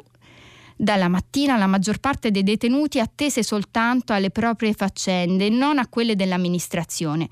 Dalla 0.76 1.08
mattina 1.08 1.56
la 1.56 1.68
maggior 1.68 1.98
parte 1.98 2.30
dei 2.32 2.42
detenuti 2.42 2.98
attese 2.98 3.44
soltanto 3.44 4.12
alle 4.12 4.30
proprie 4.30 4.72
faccende 4.72 5.48
non 5.48 5.78
a 5.78 5.86
quelle 5.86 6.16
dell'amministrazione. 6.16 7.28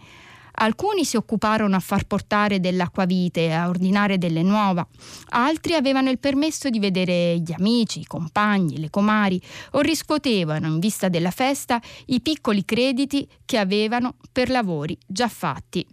Alcuni 0.55 1.05
si 1.05 1.17
occuparono 1.17 1.75
a 1.77 1.81
far 1.81 2.05
portare 2.05 2.61
dell'acquavite 2.61 3.53
a 3.53 3.69
ordinare 3.69 4.19
delle 4.19 4.43
nuova, 4.43 4.87
altri 5.31 5.75
avevano 5.75 6.11
il 6.11 6.19
permesso 6.19 6.69
di 6.69 6.79
vedere 6.79 7.39
gli 7.39 7.53
amici, 7.53 8.01
i 8.01 8.07
compagni, 8.07 8.79
le 8.79 8.91
comari 8.91 9.41
o 9.73 9.81
riscuotevano 9.81 10.67
in 10.67 10.79
vista 10.79 11.09
della 11.09 11.31
festa 11.31 11.81
i 12.07 12.21
piccoli 12.21 12.65
crediti 12.65 13.27
che 13.45 13.59
avevano 13.59 14.17
per 14.31 14.51
lavori 14.51 14.97
già 15.07 15.29
fatti. 15.29 15.87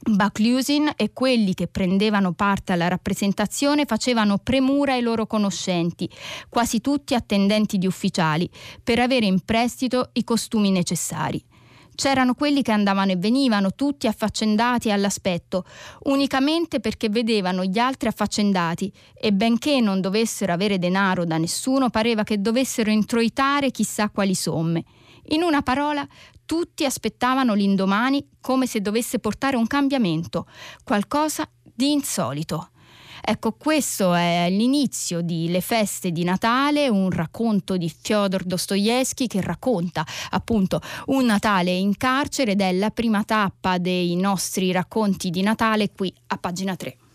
Baklusin 0.00 0.92
e 0.96 1.12
quelli 1.12 1.54
che 1.54 1.66
prendevano 1.66 2.32
parte 2.32 2.72
alla 2.72 2.88
rappresentazione 2.88 3.84
facevano 3.84 4.38
premura 4.38 4.92
ai 4.92 5.02
loro 5.02 5.26
conoscenti, 5.26 6.08
quasi 6.48 6.80
tutti 6.80 7.14
attendenti 7.14 7.78
di 7.78 7.86
ufficiali, 7.86 8.48
per 8.82 9.00
avere 9.00 9.26
in 9.26 9.40
prestito 9.40 10.10
i 10.12 10.24
costumi 10.24 10.70
necessari. 10.70 11.42
C'erano 12.00 12.34
quelli 12.34 12.62
che 12.62 12.70
andavano 12.70 13.10
e 13.10 13.16
venivano, 13.16 13.74
tutti 13.74 14.06
affaccendati 14.06 14.92
all'aspetto, 14.92 15.64
unicamente 16.04 16.78
perché 16.78 17.08
vedevano 17.08 17.64
gli 17.64 17.80
altri 17.80 18.06
affaccendati 18.06 18.92
e 19.12 19.32
benché 19.32 19.80
non 19.80 20.00
dovessero 20.00 20.52
avere 20.52 20.78
denaro 20.78 21.24
da 21.24 21.38
nessuno, 21.38 21.90
pareva 21.90 22.22
che 22.22 22.40
dovessero 22.40 22.92
introitare 22.92 23.72
chissà 23.72 24.10
quali 24.10 24.36
somme. 24.36 24.84
In 25.30 25.42
una 25.42 25.60
parola, 25.62 26.06
tutti 26.46 26.84
aspettavano 26.84 27.54
l'indomani 27.54 28.24
come 28.40 28.68
se 28.68 28.80
dovesse 28.80 29.18
portare 29.18 29.56
un 29.56 29.66
cambiamento, 29.66 30.46
qualcosa 30.84 31.50
di 31.64 31.90
insolito. 31.90 32.70
Ecco, 33.20 33.52
questo 33.52 34.14
è 34.14 34.48
l'inizio 34.50 35.20
di 35.20 35.48
Le 35.50 35.60
feste 35.60 36.10
di 36.10 36.24
Natale, 36.24 36.88
un 36.88 37.10
racconto 37.10 37.76
di 37.76 37.90
Fyodor 37.90 38.44
Dostoevsky 38.44 39.26
che 39.26 39.40
racconta 39.40 40.04
appunto 40.30 40.80
un 41.06 41.24
Natale 41.24 41.72
in 41.72 41.96
carcere 41.96 42.52
ed 42.52 42.60
è 42.60 42.72
la 42.72 42.90
prima 42.90 43.24
tappa 43.24 43.78
dei 43.78 44.16
nostri 44.16 44.72
racconti 44.72 45.30
di 45.30 45.42
Natale 45.42 45.90
qui 45.92 46.12
a 46.28 46.38
pagina 46.38 46.76
3. 46.76 47.07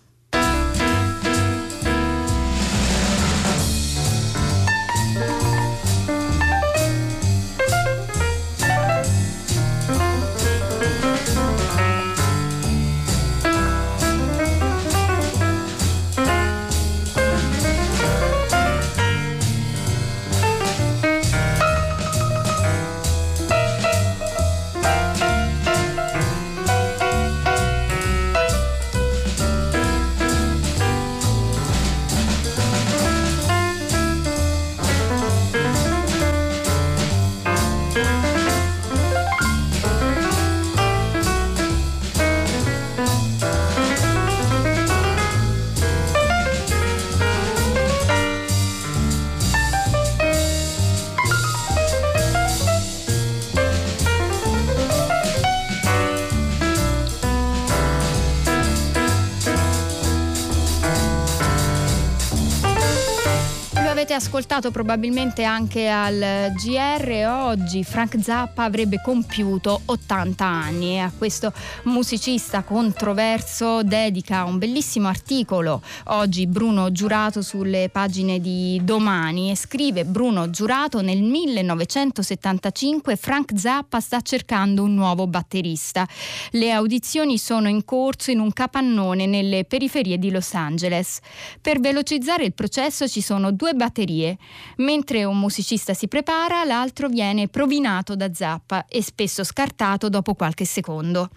Avete 64.03 64.15
ascoltato 64.21 64.69
probabilmente 64.69 65.45
anche 65.45 65.87
al 65.87 66.51
GR, 66.55 67.25
oggi 67.25 67.85
Frank 67.85 68.21
Zappa 68.21 68.63
avrebbe 68.63 68.99
compiuto 69.01 69.79
80 69.85 70.45
anni 70.45 70.95
e 70.95 70.99
a 70.99 71.11
questo 71.17 71.53
musicista 71.83 72.63
controverso 72.63 73.81
dedica 73.81 74.43
un 74.43 74.57
bellissimo 74.57 75.07
articolo 75.07 75.81
oggi 76.07 76.47
Bruno 76.47 76.91
Giurato 76.91 77.41
sulle 77.41 77.87
pagine 77.89 78.41
di 78.41 78.81
Domani 78.83 79.51
e 79.51 79.55
scrive 79.55 80.03
Bruno 80.03 80.49
Giurato 80.49 81.01
nel 81.01 81.21
1975 81.21 83.15
Frank 83.15 83.57
Zappa 83.57 84.01
sta 84.01 84.19
cercando 84.19 84.83
un 84.83 84.95
nuovo 84.95 85.27
batterista. 85.27 86.05
Le 86.51 86.71
audizioni 86.71 87.37
sono 87.37 87.69
in 87.69 87.85
corso 87.85 88.31
in 88.31 88.39
un 88.39 88.51
capannone 88.51 89.27
nelle 89.27 89.63
periferie 89.63 90.19
di 90.19 90.29
Los 90.29 90.53
Angeles. 90.55 91.19
Per 91.61 91.79
velocizzare 91.79 92.43
il 92.43 92.53
processo 92.53 93.07
ci 93.07 93.21
sono 93.21 93.51
due 93.51 93.71
batteristi 93.71 93.91
batterie. 93.93 94.37
Mentre 94.77 95.23
un 95.23 95.39
musicista 95.39 95.93
si 95.93 96.07
prepara, 96.07 96.63
l'altro 96.63 97.07
viene 97.07 97.47
provinato 97.47 98.15
da 98.15 98.33
Zappa 98.33 98.87
e 98.87 99.03
spesso 99.03 99.43
scartato 99.43 100.09
dopo 100.09 100.33
qualche 100.33 100.65
secondo. 100.65 101.29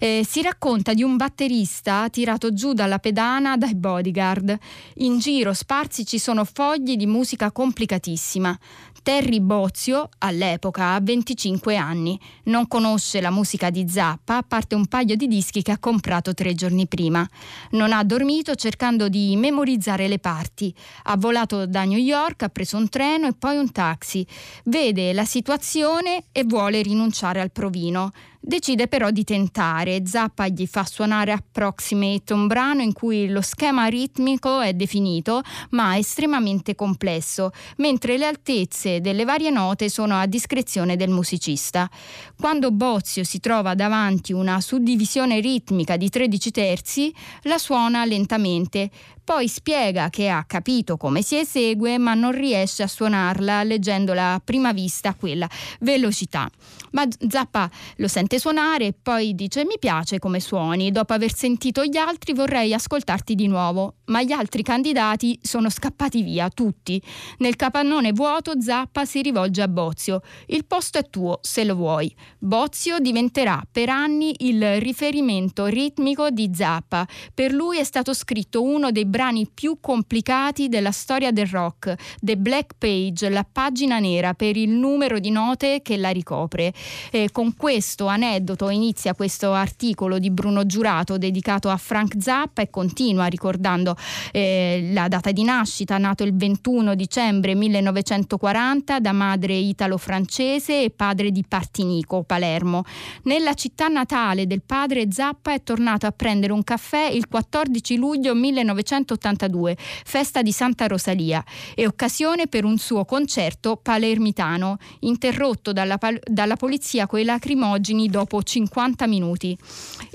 Eh, 0.00 0.24
si 0.24 0.42
racconta 0.42 0.94
di 0.94 1.02
un 1.02 1.16
batterista 1.16 2.08
tirato 2.08 2.52
giù 2.52 2.72
dalla 2.72 3.00
pedana 3.00 3.56
dai 3.56 3.74
bodyguard. 3.74 4.56
In 4.98 5.18
giro 5.18 5.52
sparsi 5.52 6.06
ci 6.06 6.20
sono 6.20 6.44
fogli 6.44 6.94
di 6.94 7.06
musica 7.06 7.50
complicatissima. 7.50 8.56
Terry 9.02 9.40
Bozio, 9.40 10.08
all'epoca, 10.18 10.94
ha 10.94 11.00
25 11.00 11.76
anni. 11.76 12.18
Non 12.44 12.68
conosce 12.68 13.20
la 13.20 13.30
musica 13.30 13.70
di 13.70 13.88
Zappa, 13.88 14.38
a 14.38 14.42
parte 14.42 14.74
un 14.74 14.86
paio 14.86 15.16
di 15.16 15.26
dischi 15.26 15.62
che 15.62 15.72
ha 15.72 15.78
comprato 15.78 16.34
tre 16.34 16.54
giorni 16.54 16.86
prima. 16.86 17.28
Non 17.70 17.92
ha 17.92 18.02
dormito 18.04 18.54
cercando 18.54 19.08
di 19.08 19.36
memorizzare 19.36 20.08
le 20.08 20.18
parti. 20.18 20.74
Ha 21.04 21.16
volato 21.16 21.66
da 21.66 21.84
New 21.84 21.98
York, 21.98 22.42
ha 22.42 22.48
preso 22.48 22.76
un 22.76 22.88
treno 22.88 23.26
e 23.26 23.32
poi 23.32 23.56
un 23.56 23.72
taxi. 23.72 24.26
Vede 24.64 25.12
la 25.12 25.24
situazione 25.24 26.24
e 26.32 26.44
vuole 26.44 26.82
rinunciare 26.82 27.40
al 27.40 27.50
provino. 27.50 28.12
Decide 28.40 28.86
però 28.86 29.10
di 29.10 29.24
tentare. 29.24 30.02
Zappa 30.06 30.46
gli 30.46 30.66
fa 30.66 30.84
suonare 30.84 31.32
Approximate, 31.32 32.32
un 32.32 32.46
brano 32.46 32.82
in 32.82 32.92
cui 32.92 33.28
lo 33.28 33.40
schema 33.40 33.86
ritmico 33.86 34.60
è 34.60 34.74
definito 34.74 35.42
ma 35.70 35.98
estremamente 35.98 36.74
complesso, 36.74 37.50
mentre 37.78 38.16
le 38.16 38.26
altezze 38.26 39.00
delle 39.00 39.24
varie 39.24 39.50
note 39.50 39.88
sono 39.88 40.16
a 40.16 40.26
discrezione 40.26 40.96
del 40.96 41.10
musicista. 41.10 41.90
Quando 42.38 42.70
Bozio 42.70 43.24
si 43.24 43.40
trova 43.40 43.74
davanti 43.74 44.32
una 44.32 44.60
suddivisione 44.60 45.40
ritmica 45.40 45.96
di 45.96 46.08
13 46.08 46.50
terzi, 46.52 47.14
la 47.42 47.58
suona 47.58 48.04
lentamente, 48.04 48.90
poi 49.28 49.46
spiega 49.46 50.08
che 50.08 50.30
ha 50.30 50.44
capito 50.44 50.96
come 50.96 51.20
si 51.20 51.36
esegue 51.36 51.98
ma 51.98 52.14
non 52.14 52.32
riesce 52.32 52.82
a 52.82 52.86
suonarla 52.86 53.62
leggendola 53.62 54.32
a 54.32 54.40
prima 54.42 54.72
vista 54.72 55.10
a 55.10 55.14
quella 55.14 55.46
velocità. 55.80 56.48
Ma 56.92 57.06
Zappa 57.28 57.70
lo 57.96 58.08
sente 58.08 58.38
suonare 58.38 58.86
e 58.86 58.94
poi 59.00 59.34
dice 59.34 59.64
mi 59.64 59.76
piace 59.78 60.18
come 60.18 60.40
suoni, 60.40 60.90
dopo 60.90 61.12
aver 61.12 61.34
sentito 61.34 61.84
gli 61.84 61.96
altri 61.96 62.32
vorrei 62.32 62.72
ascoltarti 62.74 63.34
di 63.34 63.46
nuovo, 63.46 63.96
ma 64.06 64.22
gli 64.22 64.32
altri 64.32 64.62
candidati 64.62 65.38
sono 65.42 65.70
scappati 65.70 66.22
via, 66.22 66.48
tutti. 66.48 67.00
Nel 67.38 67.56
capannone 67.56 68.12
vuoto 68.12 68.60
Zappa 68.60 69.04
si 69.04 69.22
rivolge 69.22 69.62
a 69.62 69.68
Bozio, 69.68 70.20
il 70.46 70.64
posto 70.64 70.98
è 70.98 71.08
tuo 71.08 71.38
se 71.42 71.64
lo 71.64 71.74
vuoi. 71.74 72.14
Bozio 72.38 72.98
diventerà 72.98 73.62
per 73.70 73.88
anni 73.88 74.34
il 74.40 74.80
riferimento 74.80 75.66
ritmico 75.66 76.30
di 76.30 76.50
Zappa, 76.54 77.06
per 77.34 77.52
lui 77.52 77.78
è 77.78 77.84
stato 77.84 78.14
scritto 78.14 78.62
uno 78.62 78.90
dei 78.90 79.06
brani 79.06 79.48
più 79.52 79.78
complicati 79.80 80.68
della 80.68 80.92
storia 80.92 81.30
del 81.30 81.46
rock, 81.46 81.94
The 82.20 82.36
Black 82.36 82.74
Page, 82.78 83.28
la 83.28 83.46
pagina 83.50 83.98
nera 83.98 84.34
per 84.34 84.56
il 84.56 84.70
numero 84.70 85.18
di 85.18 85.30
note 85.30 85.80
che 85.82 85.96
la 85.96 86.10
ricopre. 86.10 86.72
E 87.10 87.30
con 87.32 87.54
questo 87.56 88.06
aneddoto 88.06 88.68
inizia 88.68 89.14
questo 89.14 89.52
articolo 89.52 90.18
di 90.18 90.30
Bruno 90.30 90.66
Giurato 90.66 91.18
dedicato 91.18 91.68
a 91.68 91.76
Frank 91.76 92.16
Zappa 92.18 92.62
e 92.62 92.70
continua 92.70 93.26
ricordando 93.26 93.96
eh, 94.32 94.90
la 94.92 95.08
data 95.08 95.32
di 95.32 95.42
nascita, 95.42 95.98
nato 95.98 96.24
il 96.24 96.36
21 96.36 96.94
dicembre 96.94 97.54
1940 97.54 99.00
da 99.00 99.12
madre 99.12 99.54
italo-francese 99.54 100.84
e 100.84 100.90
padre 100.90 101.30
di 101.30 101.44
Partinico, 101.46 102.22
Palermo. 102.22 102.84
Nella 103.24 103.54
città 103.54 103.88
natale 103.88 104.46
del 104.46 104.62
padre 104.64 105.06
Zappa 105.10 105.52
è 105.52 105.62
tornato 105.62 106.06
a 106.06 106.12
prendere 106.12 106.52
un 106.52 106.62
caffè 106.62 107.08
il 107.08 107.28
14 107.28 107.96
luglio 107.96 108.34
1940 108.34 108.56
1982, 108.58 109.76
festa 110.04 110.42
di 110.42 110.52
Santa 110.52 110.86
Rosalia, 110.86 111.44
e 111.74 111.86
occasione 111.86 112.46
per 112.46 112.64
un 112.64 112.78
suo 112.78 113.04
concerto 113.04 113.76
palermitano, 113.76 114.78
interrotto 115.00 115.72
dalla, 115.72 115.98
dalla 116.24 116.56
polizia 116.56 116.67
coi 117.06 117.24
lacrimogeni 117.24 118.08
dopo 118.08 118.42
50 118.42 119.06
minuti. 119.06 119.56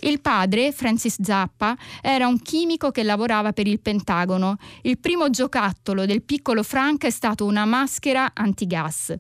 Il 0.02 0.22
padre, 0.22 0.72
Francis 0.72 1.22
Zappa, 1.22 1.76
era 2.02 2.28
un 2.28 2.42
chimico 2.42 2.92
che 2.92 3.04
lavorava 3.04 3.54
per 3.54 3.68
il 3.68 3.80
Pentagono. 3.80 4.58
Il 4.82 5.00
primo 5.00 5.30
giocattolo 5.30 6.06
del 6.06 6.22
piccolo 6.22 6.62
Frank 6.64 7.06
è 7.06 7.10
stato 7.10 7.46
una 7.46 7.66
maschera 7.66 8.32
antigas. 8.34 9.16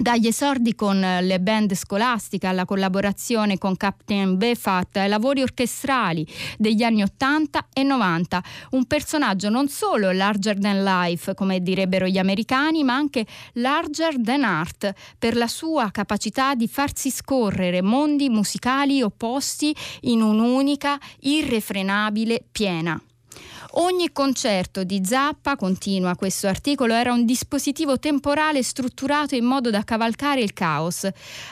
Dagli 0.00 0.28
esordi 0.28 0.76
con 0.76 1.00
le 1.00 1.40
band 1.40 1.74
scolastiche 1.74 2.46
alla 2.46 2.64
collaborazione 2.64 3.58
con 3.58 3.76
Captain 3.76 4.38
Beefheart 4.38 4.98
ai 4.98 5.08
lavori 5.08 5.42
orchestrali 5.42 6.24
degli 6.56 6.84
anni 6.84 7.02
80 7.02 7.66
e 7.72 7.82
90, 7.82 8.42
un 8.70 8.84
personaggio 8.84 9.48
non 9.48 9.66
solo 9.66 10.12
larger 10.12 10.56
than 10.56 10.84
life, 10.84 11.34
come 11.34 11.60
direbbero 11.60 12.06
gli 12.06 12.16
americani, 12.16 12.84
ma 12.84 12.94
anche 12.94 13.26
larger 13.54 14.20
than 14.22 14.44
art, 14.44 14.92
per 15.18 15.34
la 15.34 15.48
sua 15.48 15.90
capacità 15.90 16.54
di 16.54 16.68
farsi 16.68 17.10
scorrere 17.10 17.82
mondi 17.82 18.28
musicali 18.28 19.02
opposti 19.02 19.74
in 20.02 20.22
un'unica, 20.22 20.96
irrefrenabile 21.22 22.44
piena. 22.52 23.02
Ogni 23.72 24.12
concerto 24.12 24.82
di 24.82 25.02
Zappa, 25.04 25.54
continua 25.54 26.16
questo 26.16 26.46
articolo, 26.48 26.94
era 26.94 27.12
un 27.12 27.26
dispositivo 27.26 27.98
temporale 27.98 28.62
strutturato 28.62 29.34
in 29.34 29.44
modo 29.44 29.68
da 29.68 29.84
cavalcare 29.84 30.40
il 30.40 30.54
caos. 30.54 31.06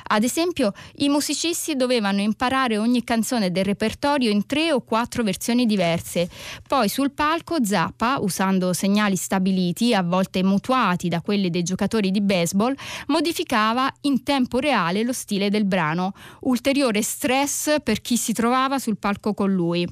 Ad 0.05 0.25
esempio, 0.25 0.73
i 0.97 1.11
musicisti 1.11 1.77
dovevano 1.77 2.23
imparare 2.23 2.79
ogni 2.79 3.05
canzone 3.05 3.53
del 3.53 3.67
repertorio 3.67 4.31
in 4.31 4.47
tre 4.47 4.73
o 4.73 4.81
quattro 4.81 5.23
versioni 5.23 5.67
diverse. 5.67 6.31
Poi 6.67 6.89
sul 6.89 7.11
palco 7.11 7.63
Zappa, 7.63 8.19
usando 8.19 8.73
segnali 8.73 9.17
stabiliti, 9.17 9.93
a 9.93 10.03
volte 10.03 10.43
mutuati 10.43 11.09
da 11.09 11.21
quelli 11.21 11.51
dei 11.51 11.63
giocatori 11.63 12.11
di 12.11 12.23
baseball, 12.23 12.75
modificava 13.09 13.93
in 14.03 14.23
tempo 14.23 14.59
reale 14.59 15.03
lo 15.03 15.13
stile 15.13 15.51
del 15.51 15.67
brano, 15.67 16.15
ulteriore 16.41 17.03
stress 17.03 17.77
per 17.83 18.01
chi 18.01 18.17
si 18.17 18.33
trovava 18.33 18.79
sul 18.79 18.97
palco 18.97 19.35
con 19.35 19.53
lui. 19.53 19.87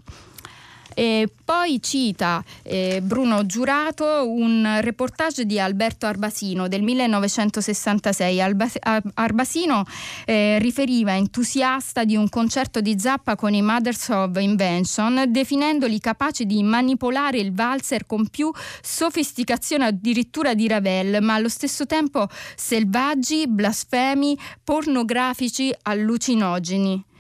E 0.95 1.29
poi 1.45 1.83
cita 1.83 2.43
eh, 2.63 3.01
Bruno 3.03 3.45
Giurato 3.47 4.31
un 4.31 4.79
reportage 4.81 5.45
di 5.45 5.59
Alberto 5.59 6.07
Arbasino 6.07 6.69
del 6.69 6.83
1966. 6.83 8.41
Alba, 8.41 8.69
Arbasino 9.15 9.85
eh, 10.25 10.59
riferiva 10.61 11.15
entusiasta 11.17 12.05
di 12.05 12.17
un 12.17 12.29
concerto 12.29 12.81
di 12.81 12.99
Zappa 12.99 13.35
con 13.35 13.53
i 13.55 13.63
Mothers 13.63 14.09
of 14.09 14.37
Invention, 14.39 15.25
definendoli 15.29 15.99
capaci 15.99 16.47
di 16.47 16.63
manipolare 16.63 17.39
il 17.39 17.53
valzer 17.53 18.07
con 18.07 18.29
più 18.29 18.51
sofisticazione 18.81 19.87
addirittura 19.87 20.55
di 20.55 20.69
Ravel, 20.69 21.23
ma 21.23 21.35
allo 21.35 21.49
stesso 21.49 21.87
tempo 21.87 22.29
selvaggi, 22.55 23.49
blasfemi, 23.49 24.39
pornografici, 24.63 25.75
allucinogeni. 25.83 27.13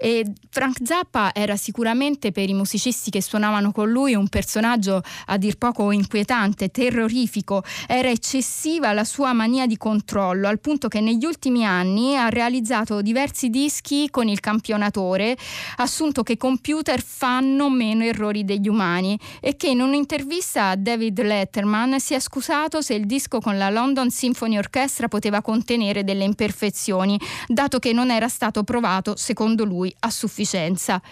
E 0.00 0.24
Frank 0.50 0.78
Zappa 0.84 1.34
era 1.34 1.56
sicuramente 1.56 2.30
per 2.30 2.48
i 2.48 2.54
musicisti 2.54 3.10
che 3.10 3.20
suonavano 3.20 3.72
con 3.72 3.90
lui 3.90 4.14
un 4.14 4.28
personaggio 4.28 5.02
a 5.26 5.36
dir 5.36 5.58
poco 5.58 5.90
inquietante, 5.90 6.70
terrorifico. 6.70 7.62
Era 7.86 8.08
eccessiva 8.08 8.92
la 8.92 9.04
sua 9.04 9.32
mania 9.32 9.66
di 9.66 9.76
controllo, 9.76 10.46
al 10.46 10.60
punto 10.60 10.88
che 10.88 11.00
negli 11.00 11.24
ultimi 11.24 11.64
anni 11.64 12.16
ha 12.16 12.28
realizzato 12.28 13.02
diversi 13.02 13.50
dischi 13.50 14.08
con 14.10 14.28
il 14.28 14.40
campionatore, 14.40 15.36
assunto 15.76 16.22
che 16.22 16.36
computer 16.36 17.02
fanno 17.02 17.68
meno 17.68 18.04
errori 18.04 18.44
degli 18.44 18.68
umani 18.68 19.18
e 19.40 19.56
che 19.56 19.68
in 19.68 19.80
un'intervista 19.80 20.68
a 20.68 20.76
David 20.76 21.20
Letterman 21.22 21.98
si 21.98 22.14
è 22.14 22.20
scusato 22.20 22.80
se 22.80 22.94
il 22.94 23.06
disco 23.06 23.40
con 23.40 23.58
la 23.58 23.70
London 23.70 24.10
Symphony 24.10 24.58
Orchestra 24.58 25.08
poteva 25.08 25.42
contenere 25.42 26.04
delle 26.04 26.24
imperfezioni, 26.24 27.18
dato 27.46 27.78
che 27.78 27.92
non 27.92 28.10
era 28.10 28.28
stato 28.28 28.62
provato, 28.62 29.16
secondo 29.16 29.64
lui, 29.64 29.87
a 30.00 30.10
sufficienza. 30.10 31.02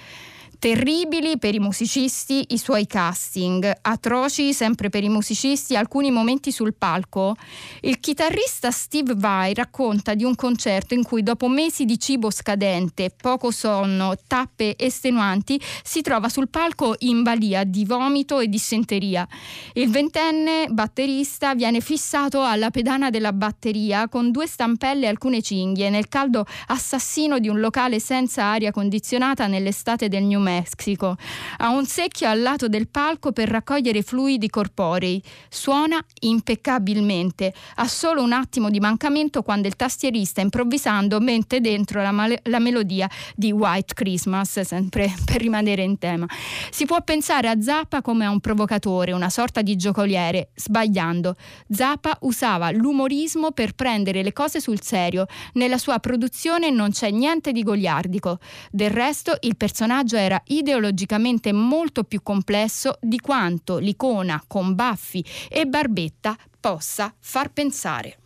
Terribili 0.58 1.38
per 1.38 1.54
i 1.54 1.58
musicisti 1.58 2.46
i 2.48 2.58
suoi 2.58 2.86
casting, 2.86 3.70
atroci 3.82 4.54
sempre 4.54 4.88
per 4.88 5.04
i 5.04 5.08
musicisti 5.10 5.76
alcuni 5.76 6.10
momenti 6.10 6.50
sul 6.50 6.74
palco. 6.74 7.36
Il 7.80 8.00
chitarrista 8.00 8.70
Steve 8.70 9.14
Vai 9.16 9.52
racconta 9.52 10.14
di 10.14 10.24
un 10.24 10.34
concerto 10.34 10.94
in 10.94 11.02
cui 11.02 11.22
dopo 11.22 11.48
mesi 11.48 11.84
di 11.84 11.98
cibo 11.98 12.30
scadente, 12.30 13.10
poco 13.14 13.50
sonno, 13.50 14.14
tappe 14.26 14.76
estenuanti, 14.78 15.60
si 15.82 16.00
trova 16.00 16.30
sul 16.30 16.48
palco 16.48 16.94
in 17.00 17.22
balia 17.22 17.64
di 17.64 17.84
vomito 17.84 18.40
e 18.40 18.48
dissenteria. 18.48 19.28
Il 19.74 19.90
ventenne 19.90 20.68
batterista 20.70 21.54
viene 21.54 21.80
fissato 21.80 22.42
alla 22.42 22.70
pedana 22.70 23.10
della 23.10 23.34
batteria 23.34 24.08
con 24.08 24.30
due 24.30 24.46
stampelle 24.46 25.04
e 25.04 25.08
alcune 25.08 25.42
cinghie 25.42 25.90
nel 25.90 26.08
caldo 26.08 26.46
assassino 26.68 27.38
di 27.38 27.48
un 27.48 27.60
locale 27.60 28.00
senza 28.00 28.44
aria 28.44 28.70
condizionata 28.70 29.46
nell'estate 29.46 30.08
del 30.08 30.22
New 30.22 30.44
Mexico. 30.46 31.16
Ha 31.58 31.70
un 31.70 31.86
secchio 31.86 32.28
al 32.28 32.40
lato 32.40 32.68
del 32.68 32.88
palco 32.88 33.32
per 33.32 33.48
raccogliere 33.48 34.02
fluidi 34.02 34.48
corporei. 34.48 35.20
Suona 35.48 35.98
impeccabilmente. 36.20 37.52
Ha 37.76 37.88
solo 37.88 38.22
un 38.22 38.32
attimo 38.32 38.70
di 38.70 38.78
mancamento 38.78 39.42
quando 39.42 39.66
il 39.66 39.74
tastierista 39.74 40.40
improvvisando 40.40 41.18
mette 41.18 41.60
dentro 41.60 42.00
la, 42.00 42.12
male- 42.12 42.40
la 42.44 42.60
melodia 42.60 43.10
di 43.34 43.50
White 43.50 43.94
Christmas, 43.94 44.60
sempre 44.60 45.12
per 45.26 45.40
rimanere 45.40 45.82
in 45.82 45.98
tema. 45.98 46.26
Si 46.70 46.84
può 46.86 47.02
pensare 47.02 47.48
a 47.48 47.60
Zappa 47.60 48.02
come 48.02 48.24
a 48.24 48.30
un 48.30 48.40
provocatore, 48.40 49.10
una 49.10 49.30
sorta 49.30 49.62
di 49.62 49.74
giocoliere, 49.74 50.50
sbagliando. 50.54 51.34
Zappa 51.68 52.16
usava 52.20 52.70
l'umorismo 52.70 53.50
per 53.50 53.74
prendere 53.74 54.22
le 54.22 54.32
cose 54.32 54.60
sul 54.60 54.80
serio. 54.80 55.26
Nella 55.54 55.78
sua 55.78 55.98
produzione 55.98 56.70
non 56.70 56.90
c'è 56.90 57.10
niente 57.10 57.50
di 57.50 57.64
goliardico. 57.64 58.38
Del 58.70 58.90
resto 58.90 59.36
il 59.40 59.56
personaggio 59.56 60.16
era 60.16 60.35
era 60.36 60.42
ideologicamente 60.46 61.52
molto 61.52 62.04
più 62.04 62.22
complesso 62.22 62.98
di 63.00 63.18
quanto 63.20 63.78
l'icona 63.78 64.42
con 64.46 64.74
baffi 64.74 65.24
e 65.48 65.66
barbetta 65.66 66.36
possa 66.60 67.14
far 67.18 67.50
pensare. 67.50 68.18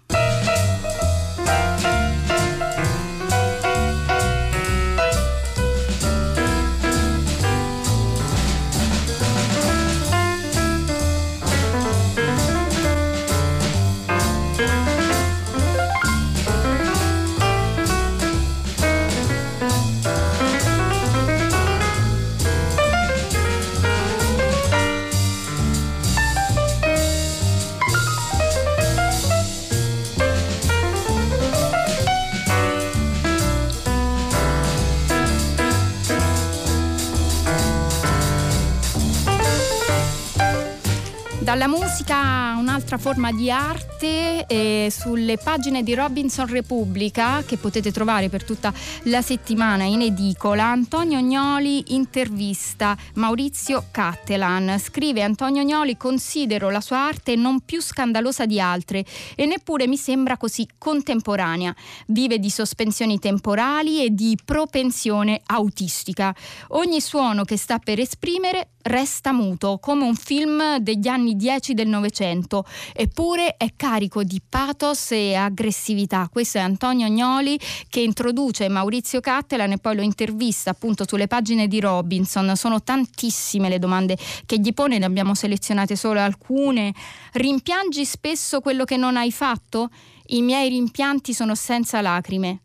Dalla 41.50 41.66
musica 41.66 42.54
un'altra 42.56 42.96
forma 42.96 43.32
di 43.32 43.50
arte 43.50 44.46
eh, 44.46 44.88
sulle 44.88 45.36
pagine 45.36 45.82
di 45.82 45.94
Robinson 45.94 46.46
Repubblica 46.46 47.42
che 47.44 47.56
potete 47.56 47.90
trovare 47.90 48.28
per 48.28 48.44
tutta 48.44 48.72
la 49.04 49.20
settimana 49.20 49.82
in 49.82 50.00
edicola. 50.00 50.66
Antonio 50.66 51.18
Gnoli 51.18 51.94
intervista 51.94 52.96
Maurizio 53.14 53.86
Cattelan. 53.90 54.78
Scrive 54.78 55.24
Antonio 55.24 55.64
Gnoli 55.64 55.96
considero 55.96 56.70
la 56.70 56.80
sua 56.80 56.98
arte 56.98 57.34
non 57.34 57.62
più 57.62 57.82
scandalosa 57.82 58.46
di 58.46 58.60
altre 58.60 59.04
e 59.34 59.44
neppure 59.46 59.88
mi 59.88 59.96
sembra 59.96 60.36
così 60.36 60.68
contemporanea. 60.78 61.74
Vive 62.06 62.38
di 62.38 62.48
sospensioni 62.48 63.18
temporali 63.18 64.04
e 64.04 64.10
di 64.14 64.38
propensione 64.44 65.40
autistica. 65.46 66.32
Ogni 66.68 67.00
suono 67.00 67.42
che 67.42 67.56
sta 67.56 67.80
per 67.80 67.98
esprimere 67.98 68.68
resta 68.82 69.32
muto 69.32 69.78
come 69.78 70.04
un 70.04 70.14
film 70.14 70.78
degli 70.78 71.08
anni 71.08 71.36
10 71.40 71.72
del 71.72 71.88
Novecento, 71.88 72.66
eppure 72.92 73.56
è 73.56 73.72
carico 73.74 74.22
di 74.22 74.42
pathos 74.46 75.12
e 75.12 75.34
aggressività. 75.34 76.28
Questo 76.30 76.58
è 76.58 76.60
Antonio 76.60 77.06
Agnoli 77.06 77.58
che 77.88 78.00
introduce 78.00 78.68
Maurizio 78.68 79.20
Cattelan 79.20 79.72
e 79.72 79.78
poi 79.78 79.96
lo 79.96 80.02
intervista 80.02 80.70
appunto 80.70 81.04
sulle 81.08 81.26
pagine 81.26 81.66
di 81.66 81.80
Robinson. 81.80 82.54
Sono 82.56 82.82
tantissime 82.82 83.70
le 83.70 83.78
domande 83.78 84.18
che 84.44 84.58
gli 84.58 84.74
pone, 84.74 84.98
ne 84.98 85.06
abbiamo 85.06 85.34
selezionate 85.34 85.96
solo 85.96 86.20
alcune. 86.20 86.92
Rimpiangi 87.32 88.04
spesso 88.04 88.60
quello 88.60 88.84
che 88.84 88.98
non 88.98 89.16
hai 89.16 89.32
fatto? 89.32 89.88
I 90.26 90.42
miei 90.42 90.68
rimpianti 90.68 91.32
sono 91.32 91.54
senza 91.54 92.02
lacrime. 92.02 92.60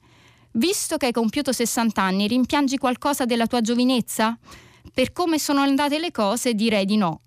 Visto 0.51 0.97
che 0.97 1.07
hai 1.07 1.11
compiuto 1.13 1.53
60 1.53 2.01
anni, 2.01 2.27
rimpiangi 2.27 2.77
qualcosa 2.77 3.23
della 3.23 3.47
tua 3.47 3.61
giovinezza? 3.61 4.37
Per 4.93 5.11
come 5.11 5.39
sono 5.39 5.61
andate 5.61 5.97
le 5.97 6.11
cose 6.11 6.53
direi 6.53 6.85
di 6.85 6.97
no. 6.97 7.21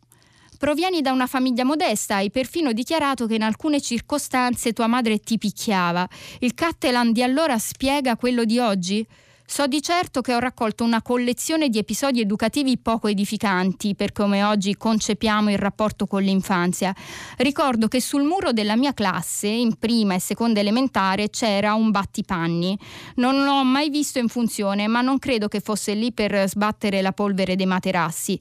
Provieni 0.59 1.03
da 1.03 1.13
una 1.13 1.29
famiglia 1.29 1.63
modesta, 1.63 2.17
hai 2.17 2.33
perfino 2.33 2.73
dichiarato 2.73 3.27
che 3.27 3.37
in 3.37 3.43
alcune 3.43 3.81
circostanze 3.81 4.73
tua 4.73 4.89
madre 4.89 5.21
ti 5.21 5.39
picchiava. 5.39 6.07
Il 6.41 6.55
Cattelan 6.55 7.13
di 7.13 7.23
allora 7.23 7.57
spiega 7.59 8.17
quello 8.17 8.45
di 8.45 8.59
oggi? 8.59 9.07
So 9.51 9.67
di 9.67 9.81
certo 9.81 10.21
che 10.21 10.35
ho 10.35 10.39
raccolto 10.41 10.85
una 10.85 11.01
collezione 11.01 11.71
di 11.71 11.79
episodi 11.79 12.21
educativi 12.21 12.77
poco 12.77 13.09
edificanti 13.09 13.95
per 13.95 14.13
come 14.13 14.45
oggi 14.45 14.77
concepiamo 14.77 15.51
il 15.51 15.57
rapporto 15.57 16.07
con 16.07 16.23
l'infanzia. 16.23 16.95
Ricordo 17.39 17.89
che 17.89 17.99
sul 17.99 18.25
muro 18.25 18.53
della 18.53 18.77
mia 18.77 18.93
classe, 18.93 19.49
in 19.49 19.79
prima 19.79 20.15
e 20.15 20.21
seconda 20.21 20.61
elementare, 20.61 21.31
c'era 21.31 21.73
un 21.73 21.91
battipanni. 21.91 22.79
Non 23.15 23.43
l'ho 23.43 23.65
mai 23.65 23.89
visto 23.89 24.19
in 24.19 24.29
funzione, 24.29 24.87
ma 24.87 25.01
non 25.01 25.19
credo 25.19 25.49
che 25.49 25.61
fosse 25.61 25.95
lì 25.95 26.13
per 26.13 26.47
sbattere 26.47 27.01
la 27.01 27.13
polvere 27.13 27.57
dei 27.57 27.67
materassi. 27.67 28.39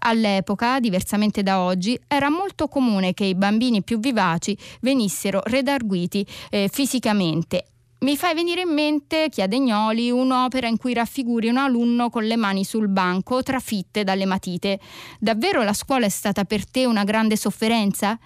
All'epoca, 0.00 0.78
diversamente 0.78 1.42
da 1.42 1.62
oggi, 1.62 1.98
era 2.06 2.28
molto 2.28 2.68
comune 2.68 3.14
che 3.14 3.24
i 3.24 3.34
bambini 3.34 3.82
più 3.82 3.98
vivaci 3.98 4.56
venissero 4.82 5.40
redarguiti 5.42 6.24
eh, 6.50 6.68
fisicamente 6.70 7.64
mi 8.00 8.16
fai 8.16 8.34
venire 8.34 8.62
in 8.62 8.72
mente, 8.72 9.28
chiede 9.30 9.58
Gnoli, 9.58 10.10
un'opera 10.10 10.66
in 10.66 10.78
cui 10.78 10.94
raffiguri 10.94 11.48
un 11.48 11.58
alunno 11.58 12.08
con 12.08 12.24
le 12.24 12.36
mani 12.36 12.64
sul 12.64 12.88
banco, 12.88 13.42
trafitte 13.42 14.04
dalle 14.04 14.24
matite. 14.24 14.80
Davvero 15.18 15.62
la 15.62 15.74
scuola 15.74 16.06
è 16.06 16.08
stata 16.08 16.44
per 16.44 16.68
te 16.68 16.86
una 16.86 17.04
grande 17.04 17.36
sofferenza? 17.36 18.18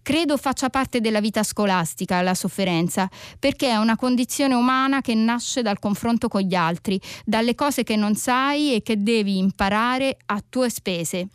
Credo 0.00 0.38
faccia 0.38 0.70
parte 0.70 1.02
della 1.02 1.20
vita 1.20 1.42
scolastica 1.42 2.22
la 2.22 2.34
sofferenza, 2.34 3.10
perché 3.38 3.68
è 3.68 3.76
una 3.76 3.96
condizione 3.96 4.54
umana 4.54 5.02
che 5.02 5.14
nasce 5.14 5.60
dal 5.60 5.78
confronto 5.78 6.28
con 6.28 6.40
gli 6.40 6.54
altri, 6.54 6.98
dalle 7.26 7.54
cose 7.54 7.82
che 7.82 7.96
non 7.96 8.14
sai 8.14 8.74
e 8.74 8.82
che 8.82 9.02
devi 9.02 9.36
imparare 9.36 10.16
a 10.24 10.42
tue 10.48 10.70
spese. 10.70 11.28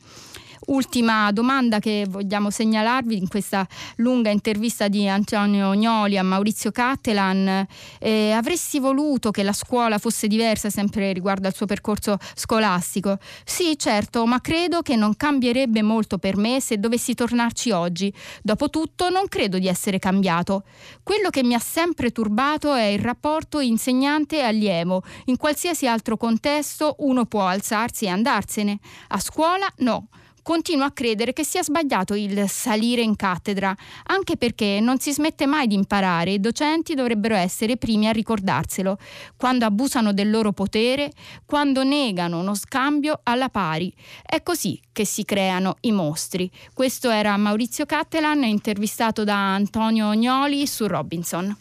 Ultima 0.66 1.30
domanda 1.34 1.80
che 1.80 2.06
vogliamo 2.08 2.50
segnalarvi 2.50 3.18
in 3.18 3.28
questa 3.28 3.68
lunga 3.98 4.30
intervista 4.30 4.88
di 4.88 5.08
Antonio 5.10 5.74
Gnoli 5.74 6.18
a 6.18 6.24
Maurizio 6.24 6.72
Cattelan. 6.72 7.68
Eh, 8.00 8.32
avresti 8.32 8.80
voluto 8.80 9.32
che 9.32 9.44
la 9.44 9.52
scuola 9.52 9.98
fosse 9.98 10.28
diversa 10.28 10.70
sempre 10.70 11.12
riguardo 11.12 11.48
al 11.48 11.54
suo 11.54 11.66
percorso 11.66 12.18
scolastico? 12.34 13.18
Sì, 13.44 13.78
certo, 13.78 14.26
ma 14.26 14.40
credo 14.40 14.82
che 14.82 14.96
non 14.96 15.18
cambierebbe 15.18 15.82
molto 15.82 16.18
per 16.18 16.38
me 16.38 16.62
se 16.62 16.78
dovessi 16.78 17.14
tornarci 17.14 17.72
oggi. 17.72 18.14
Dopotutto 18.42 19.10
non 19.10 19.28
credo 19.28 19.60
di 19.60 19.68
essere 19.68 20.00
cambiato. 20.00 20.64
Quello 21.04 21.30
che 21.30 21.44
mi 21.44 21.56
ha 21.56 21.60
sempre 21.60 22.12
turbato 22.12 22.74
è 22.74 22.86
il 22.86 23.00
rapporto 23.00 23.60
insegnante-allievo. 23.60 25.04
In 25.26 25.36
qualsiasi 25.36 25.88
altro 25.88 26.16
contesto 26.16 26.96
uno 27.00 27.26
può 27.26 27.46
alzarsi 27.46 28.06
e 28.06 28.10
andarsene. 28.10 28.80
A 29.10 29.20
scuola 29.20 29.68
no 29.78 30.08
continuo 30.44 30.86
a 30.86 30.92
credere 30.92 31.34
che 31.34 31.44
sia 31.44 31.64
sbagliato 31.64 32.14
il 32.14 32.48
salire 32.48 33.02
in 33.02 33.16
cattedra, 33.16 33.76
anche 34.08 34.38
perché 34.38 34.80
non 34.80 35.00
si 35.00 35.12
smette 35.12 35.48
mai 35.48 35.66
di 35.66 35.74
imparare 35.74 36.30
e 36.30 36.34
i 36.34 36.40
docenti 36.40 36.94
dovrebbero 36.94 37.36
essere 37.36 37.72
i 37.72 37.78
primi 37.78 38.08
a 38.08 38.12
ricordarselo, 38.12 38.98
quando 39.36 39.66
abusano 39.66 40.14
del 40.14 40.30
loro 40.30 40.52
potere, 40.52 41.12
quando 41.46 41.84
negano 41.84 42.40
uno 42.40 42.54
scambio 42.54 43.22
alla 43.24 43.50
pari. 43.50 43.92
È 44.22 44.44
così 44.44 44.80
che 44.92 45.06
si 45.06 45.26
creano 45.26 45.78
i 45.82 45.92
mostri. 45.92 46.52
Questo 46.74 47.10
era 47.10 47.36
Maurizio 47.38 47.86
Cattelan, 47.86 48.44
intervistato 48.44 49.24
da 49.24 49.56
Antonio 49.56 50.10
Ognoli 50.10 50.68
su 50.68 50.86
Robinson. 50.86 51.56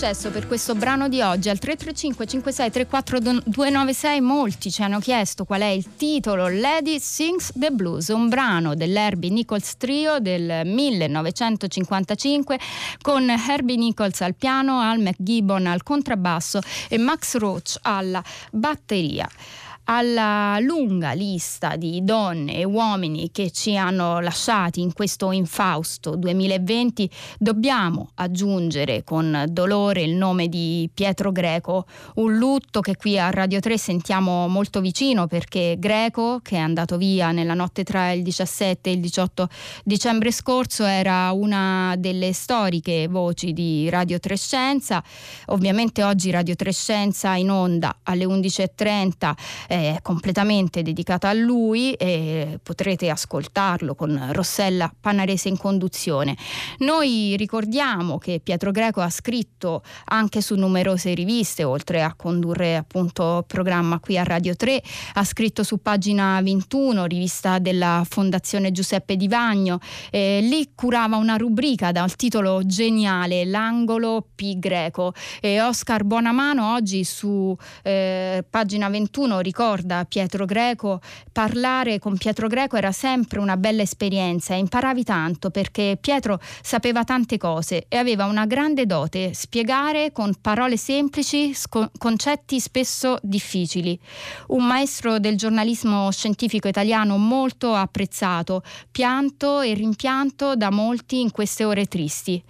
Successo 0.00 0.30
per 0.30 0.46
questo 0.46 0.74
brano 0.74 1.10
di 1.10 1.20
oggi 1.20 1.50
al 1.50 1.58
335 1.58 2.26
56 2.26 2.70
34 2.70 3.18
296 3.18 4.20
molti 4.22 4.70
ci 4.70 4.82
hanno 4.82 4.98
chiesto 4.98 5.44
qual 5.44 5.60
è 5.60 5.66
il 5.66 5.94
titolo. 5.96 6.48
Lady 6.48 6.98
Sings 6.98 7.52
the 7.54 7.70
Blues 7.70 8.08
un 8.08 8.30
brano 8.30 8.74
dell'Herbie 8.74 9.28
Nichols 9.28 9.76
Trio 9.76 10.18
del 10.18 10.62
1955 10.64 12.58
con 13.02 13.28
Herbie 13.28 13.76
Nichols 13.76 14.22
al 14.22 14.34
piano 14.34 14.80
Al 14.80 15.00
McGibbon 15.00 15.66
al 15.66 15.82
contrabbasso 15.82 16.60
e 16.88 16.96
Max 16.96 17.36
Roach 17.36 17.76
alla 17.82 18.24
batteria 18.52 19.28
alla 19.92 20.56
lunga 20.60 21.12
lista 21.14 21.74
di 21.74 22.04
donne 22.04 22.58
e 22.58 22.64
uomini 22.64 23.32
che 23.32 23.50
ci 23.50 23.76
hanno 23.76 24.20
lasciati 24.20 24.80
in 24.80 24.92
questo 24.92 25.32
infausto 25.32 26.14
2020 26.14 27.10
dobbiamo 27.36 28.10
aggiungere 28.14 29.02
con 29.02 29.46
dolore 29.48 30.02
il 30.02 30.14
nome 30.14 30.48
di 30.48 30.88
Pietro 30.94 31.32
Greco, 31.32 31.86
un 32.16 32.36
lutto 32.36 32.80
che 32.80 32.96
qui 32.96 33.18
a 33.18 33.30
Radio 33.30 33.58
3 33.58 33.76
sentiamo 33.76 34.46
molto 34.46 34.80
vicino 34.80 35.26
perché 35.26 35.74
Greco, 35.76 36.38
che 36.40 36.54
è 36.54 36.60
andato 36.60 36.96
via 36.96 37.32
nella 37.32 37.54
notte 37.54 37.82
tra 37.82 38.12
il 38.12 38.22
17 38.22 38.90
e 38.90 38.92
il 38.92 39.00
18 39.00 39.48
dicembre 39.82 40.30
scorso, 40.30 40.84
era 40.84 41.32
una 41.32 41.96
delle 41.98 42.32
storiche 42.32 43.08
voci 43.08 43.52
di 43.52 43.88
Radio 43.88 44.20
3 44.20 44.36
Scienza. 44.36 45.02
Ovviamente 45.46 46.04
oggi 46.04 46.30
Radio 46.30 46.54
3 46.54 46.72
Scienza 46.72 47.34
in 47.34 47.50
onda 47.50 47.98
alle 48.04 48.24
11.30 48.24 49.32
eh, 49.66 49.78
è 49.80 49.98
completamente 50.02 50.82
dedicata 50.82 51.28
a 51.28 51.32
lui 51.32 51.92
e 51.94 52.58
potrete 52.62 53.08
ascoltarlo 53.08 53.94
con 53.94 54.28
Rossella 54.32 54.92
Panarese 55.00 55.48
in 55.48 55.56
conduzione. 55.56 56.36
Noi 56.78 57.34
ricordiamo 57.36 58.18
che 58.18 58.40
Pietro 58.42 58.70
Greco 58.70 59.00
ha 59.00 59.10
scritto 59.10 59.82
anche 60.06 60.40
su 60.40 60.54
numerose 60.56 61.14
riviste, 61.14 61.64
oltre 61.64 62.02
a 62.02 62.14
condurre 62.14 62.76
appunto 62.76 63.44
programma 63.46 63.98
qui 64.00 64.18
a 64.18 64.22
Radio 64.22 64.54
3, 64.54 64.82
ha 65.14 65.24
scritto 65.24 65.62
su 65.62 65.80
pagina 65.80 66.40
21, 66.42 67.06
rivista 67.06 67.58
della 67.58 68.04
Fondazione 68.08 68.72
Giuseppe 68.72 69.16
Di 69.16 69.28
Vagno, 69.28 69.78
eh, 70.10 70.40
lì 70.42 70.72
curava 70.74 71.16
una 71.16 71.36
rubrica 71.36 71.92
dal 71.92 72.14
titolo 72.16 72.66
geniale, 72.66 73.44
L'angolo 73.44 74.26
P 74.34 74.58
greco 74.58 75.12
e 75.40 75.60
Oscar 75.60 76.04
Buonamano 76.04 76.74
oggi 76.74 77.04
su 77.04 77.56
eh, 77.82 78.44
pagina 78.48 78.88
21 78.88 79.40
ricorda 79.40 79.59
ricorda 79.60 80.06
Pietro 80.06 80.46
Greco, 80.46 81.02
parlare 81.32 81.98
con 81.98 82.16
Pietro 82.16 82.46
Greco 82.46 82.78
era 82.78 82.92
sempre 82.92 83.40
una 83.40 83.58
bella 83.58 83.82
esperienza 83.82 84.54
e 84.54 84.58
imparavi 84.58 85.04
tanto 85.04 85.50
perché 85.50 85.98
Pietro 86.00 86.40
sapeva 86.62 87.04
tante 87.04 87.36
cose 87.36 87.84
e 87.88 87.98
aveva 87.98 88.24
una 88.24 88.46
grande 88.46 88.86
dote, 88.86 89.34
spiegare 89.34 90.12
con 90.12 90.34
parole 90.40 90.78
semplici 90.78 91.54
concetti 91.98 92.58
spesso 92.58 93.18
difficili. 93.20 94.00
Un 94.46 94.66
maestro 94.66 95.18
del 95.18 95.36
giornalismo 95.36 96.10
scientifico 96.10 96.66
italiano 96.66 97.18
molto 97.18 97.74
apprezzato, 97.74 98.62
pianto 98.90 99.60
e 99.60 99.74
rimpianto 99.74 100.56
da 100.56 100.70
molti 100.70 101.20
in 101.20 101.30
queste 101.32 101.64
ore 101.64 101.84
tristi. 101.84 102.42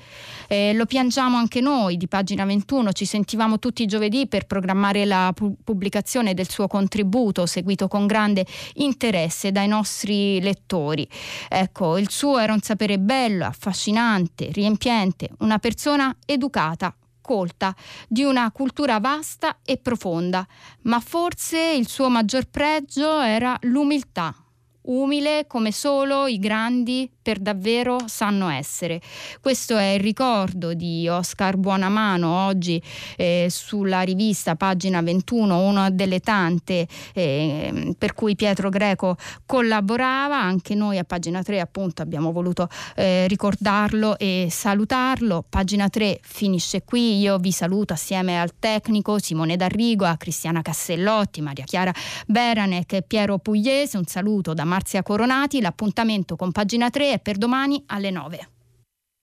Eh, 0.47 0.75
lo 0.75 0.87
piangiamo 0.87 1.37
anche 1.37 1.61
noi 1.61 1.97
di 1.97 2.07
pagina 2.07 2.45
21, 2.45 2.93
ci 2.93 3.05
sentivamo 3.05 3.59
tutti 3.59 3.83
i 3.83 3.87
giovedì 3.87 4.29
per 4.29 4.47
programmare 4.47 5.05
la 5.05 5.33
pu- 5.35 5.57
pubblicazione 5.65 6.35
del 6.35 6.49
suo 6.49 6.69
contributo 6.69 6.99
contributo 7.01 7.47
seguito 7.47 7.89
con 7.89 8.07
grande 8.07 8.45
interesse 8.75 9.53
dai 9.53 9.69
nostri 9.69 10.41
lettori. 10.41 11.09
Ecco, 11.49 11.97
il 11.97 12.11
suo 12.11 12.39
era 12.39 12.53
un 12.53 12.61
sapere 12.61 12.99
bello, 12.99 13.47
affascinante, 13.47 14.51
riempiente, 14.53 15.31
una 15.39 15.59
persona 15.59 16.15
educata, 16.27 16.95
colta, 17.21 17.75
di 18.09 18.23
una 18.23 18.51
cultura 18.51 18.99
vasta 18.99 19.59
e 19.65 19.79
profonda, 19.79 20.47
ma 20.83 21.01
forse 21.01 21.59
il 21.59 21.89
suo 21.89 22.09
maggior 22.11 22.47
pregio 22.51 23.21
era 23.21 23.57
l'umiltà, 23.63 24.35
umile 24.83 25.47
come 25.47 25.73
solo 25.73 26.27
i 26.27 26.39
grandi 26.39 27.11
per 27.23 27.39
davvero 27.39 27.99
sanno 28.07 28.49
essere. 28.49 29.01
Questo 29.41 29.77
è 29.77 29.91
il 29.91 30.01
ricordo 30.01 30.75
di 30.75 31.07
Oscar 31.09 31.57
Buonamano 31.57 32.29
oggi 32.47 32.83
eh, 33.17 33.49
sulla 33.51 34.01
rivista 34.03 34.57
pagina 34.57 35.03
21, 35.03 35.61
una 35.61 35.91
delle 35.91 36.21
tante 36.21 36.87
eh, 37.15 37.95
per 37.99 38.15
cui 38.15 38.37
Pietro 38.37 38.69
Greco 38.71 39.17
collaborava, 39.45 40.41
anche 40.41 40.75
noi 40.75 40.99
a 40.99 41.05
pagina 41.05 41.43
3 41.43 41.61
appunto 41.61 42.03
abbiamo 42.03 42.33
voluto 42.33 42.69
eh, 42.97 43.27
ricordarlo 43.29 44.19
e 44.19 44.49
salutarlo. 44.51 45.45
Pagina 45.49 45.89
3 45.89 46.21
finisce 46.23 46.83
qui, 46.85 47.19
io 47.19 47.39
vi 47.39 47.53
saluto 47.53 47.93
assieme 47.93 48.41
al 48.41 48.53
tecnico 48.59 49.19
Simone 49.19 49.57
D'Arrigo, 49.57 50.05
a 50.05 50.17
Cristiana 50.17 50.63
Cassellotti, 50.63 51.41
Maria 51.41 51.65
Chiara 51.65 51.93
Beranec 52.27 53.03
Piero 53.03 53.39
Pugliese, 53.39 53.97
un 53.97 54.05
saluto 54.05 54.55
da 54.55 54.65
Marzia 54.65 55.03
Coronati, 55.03 55.61
l'appuntamento 55.61 56.37
con 56.37 56.53
pagina 56.53 56.91
3 56.91 57.10
è 57.13 57.21
per 57.21 57.37
domani 57.37 57.83
alle 57.87 58.11
9. 58.11 58.60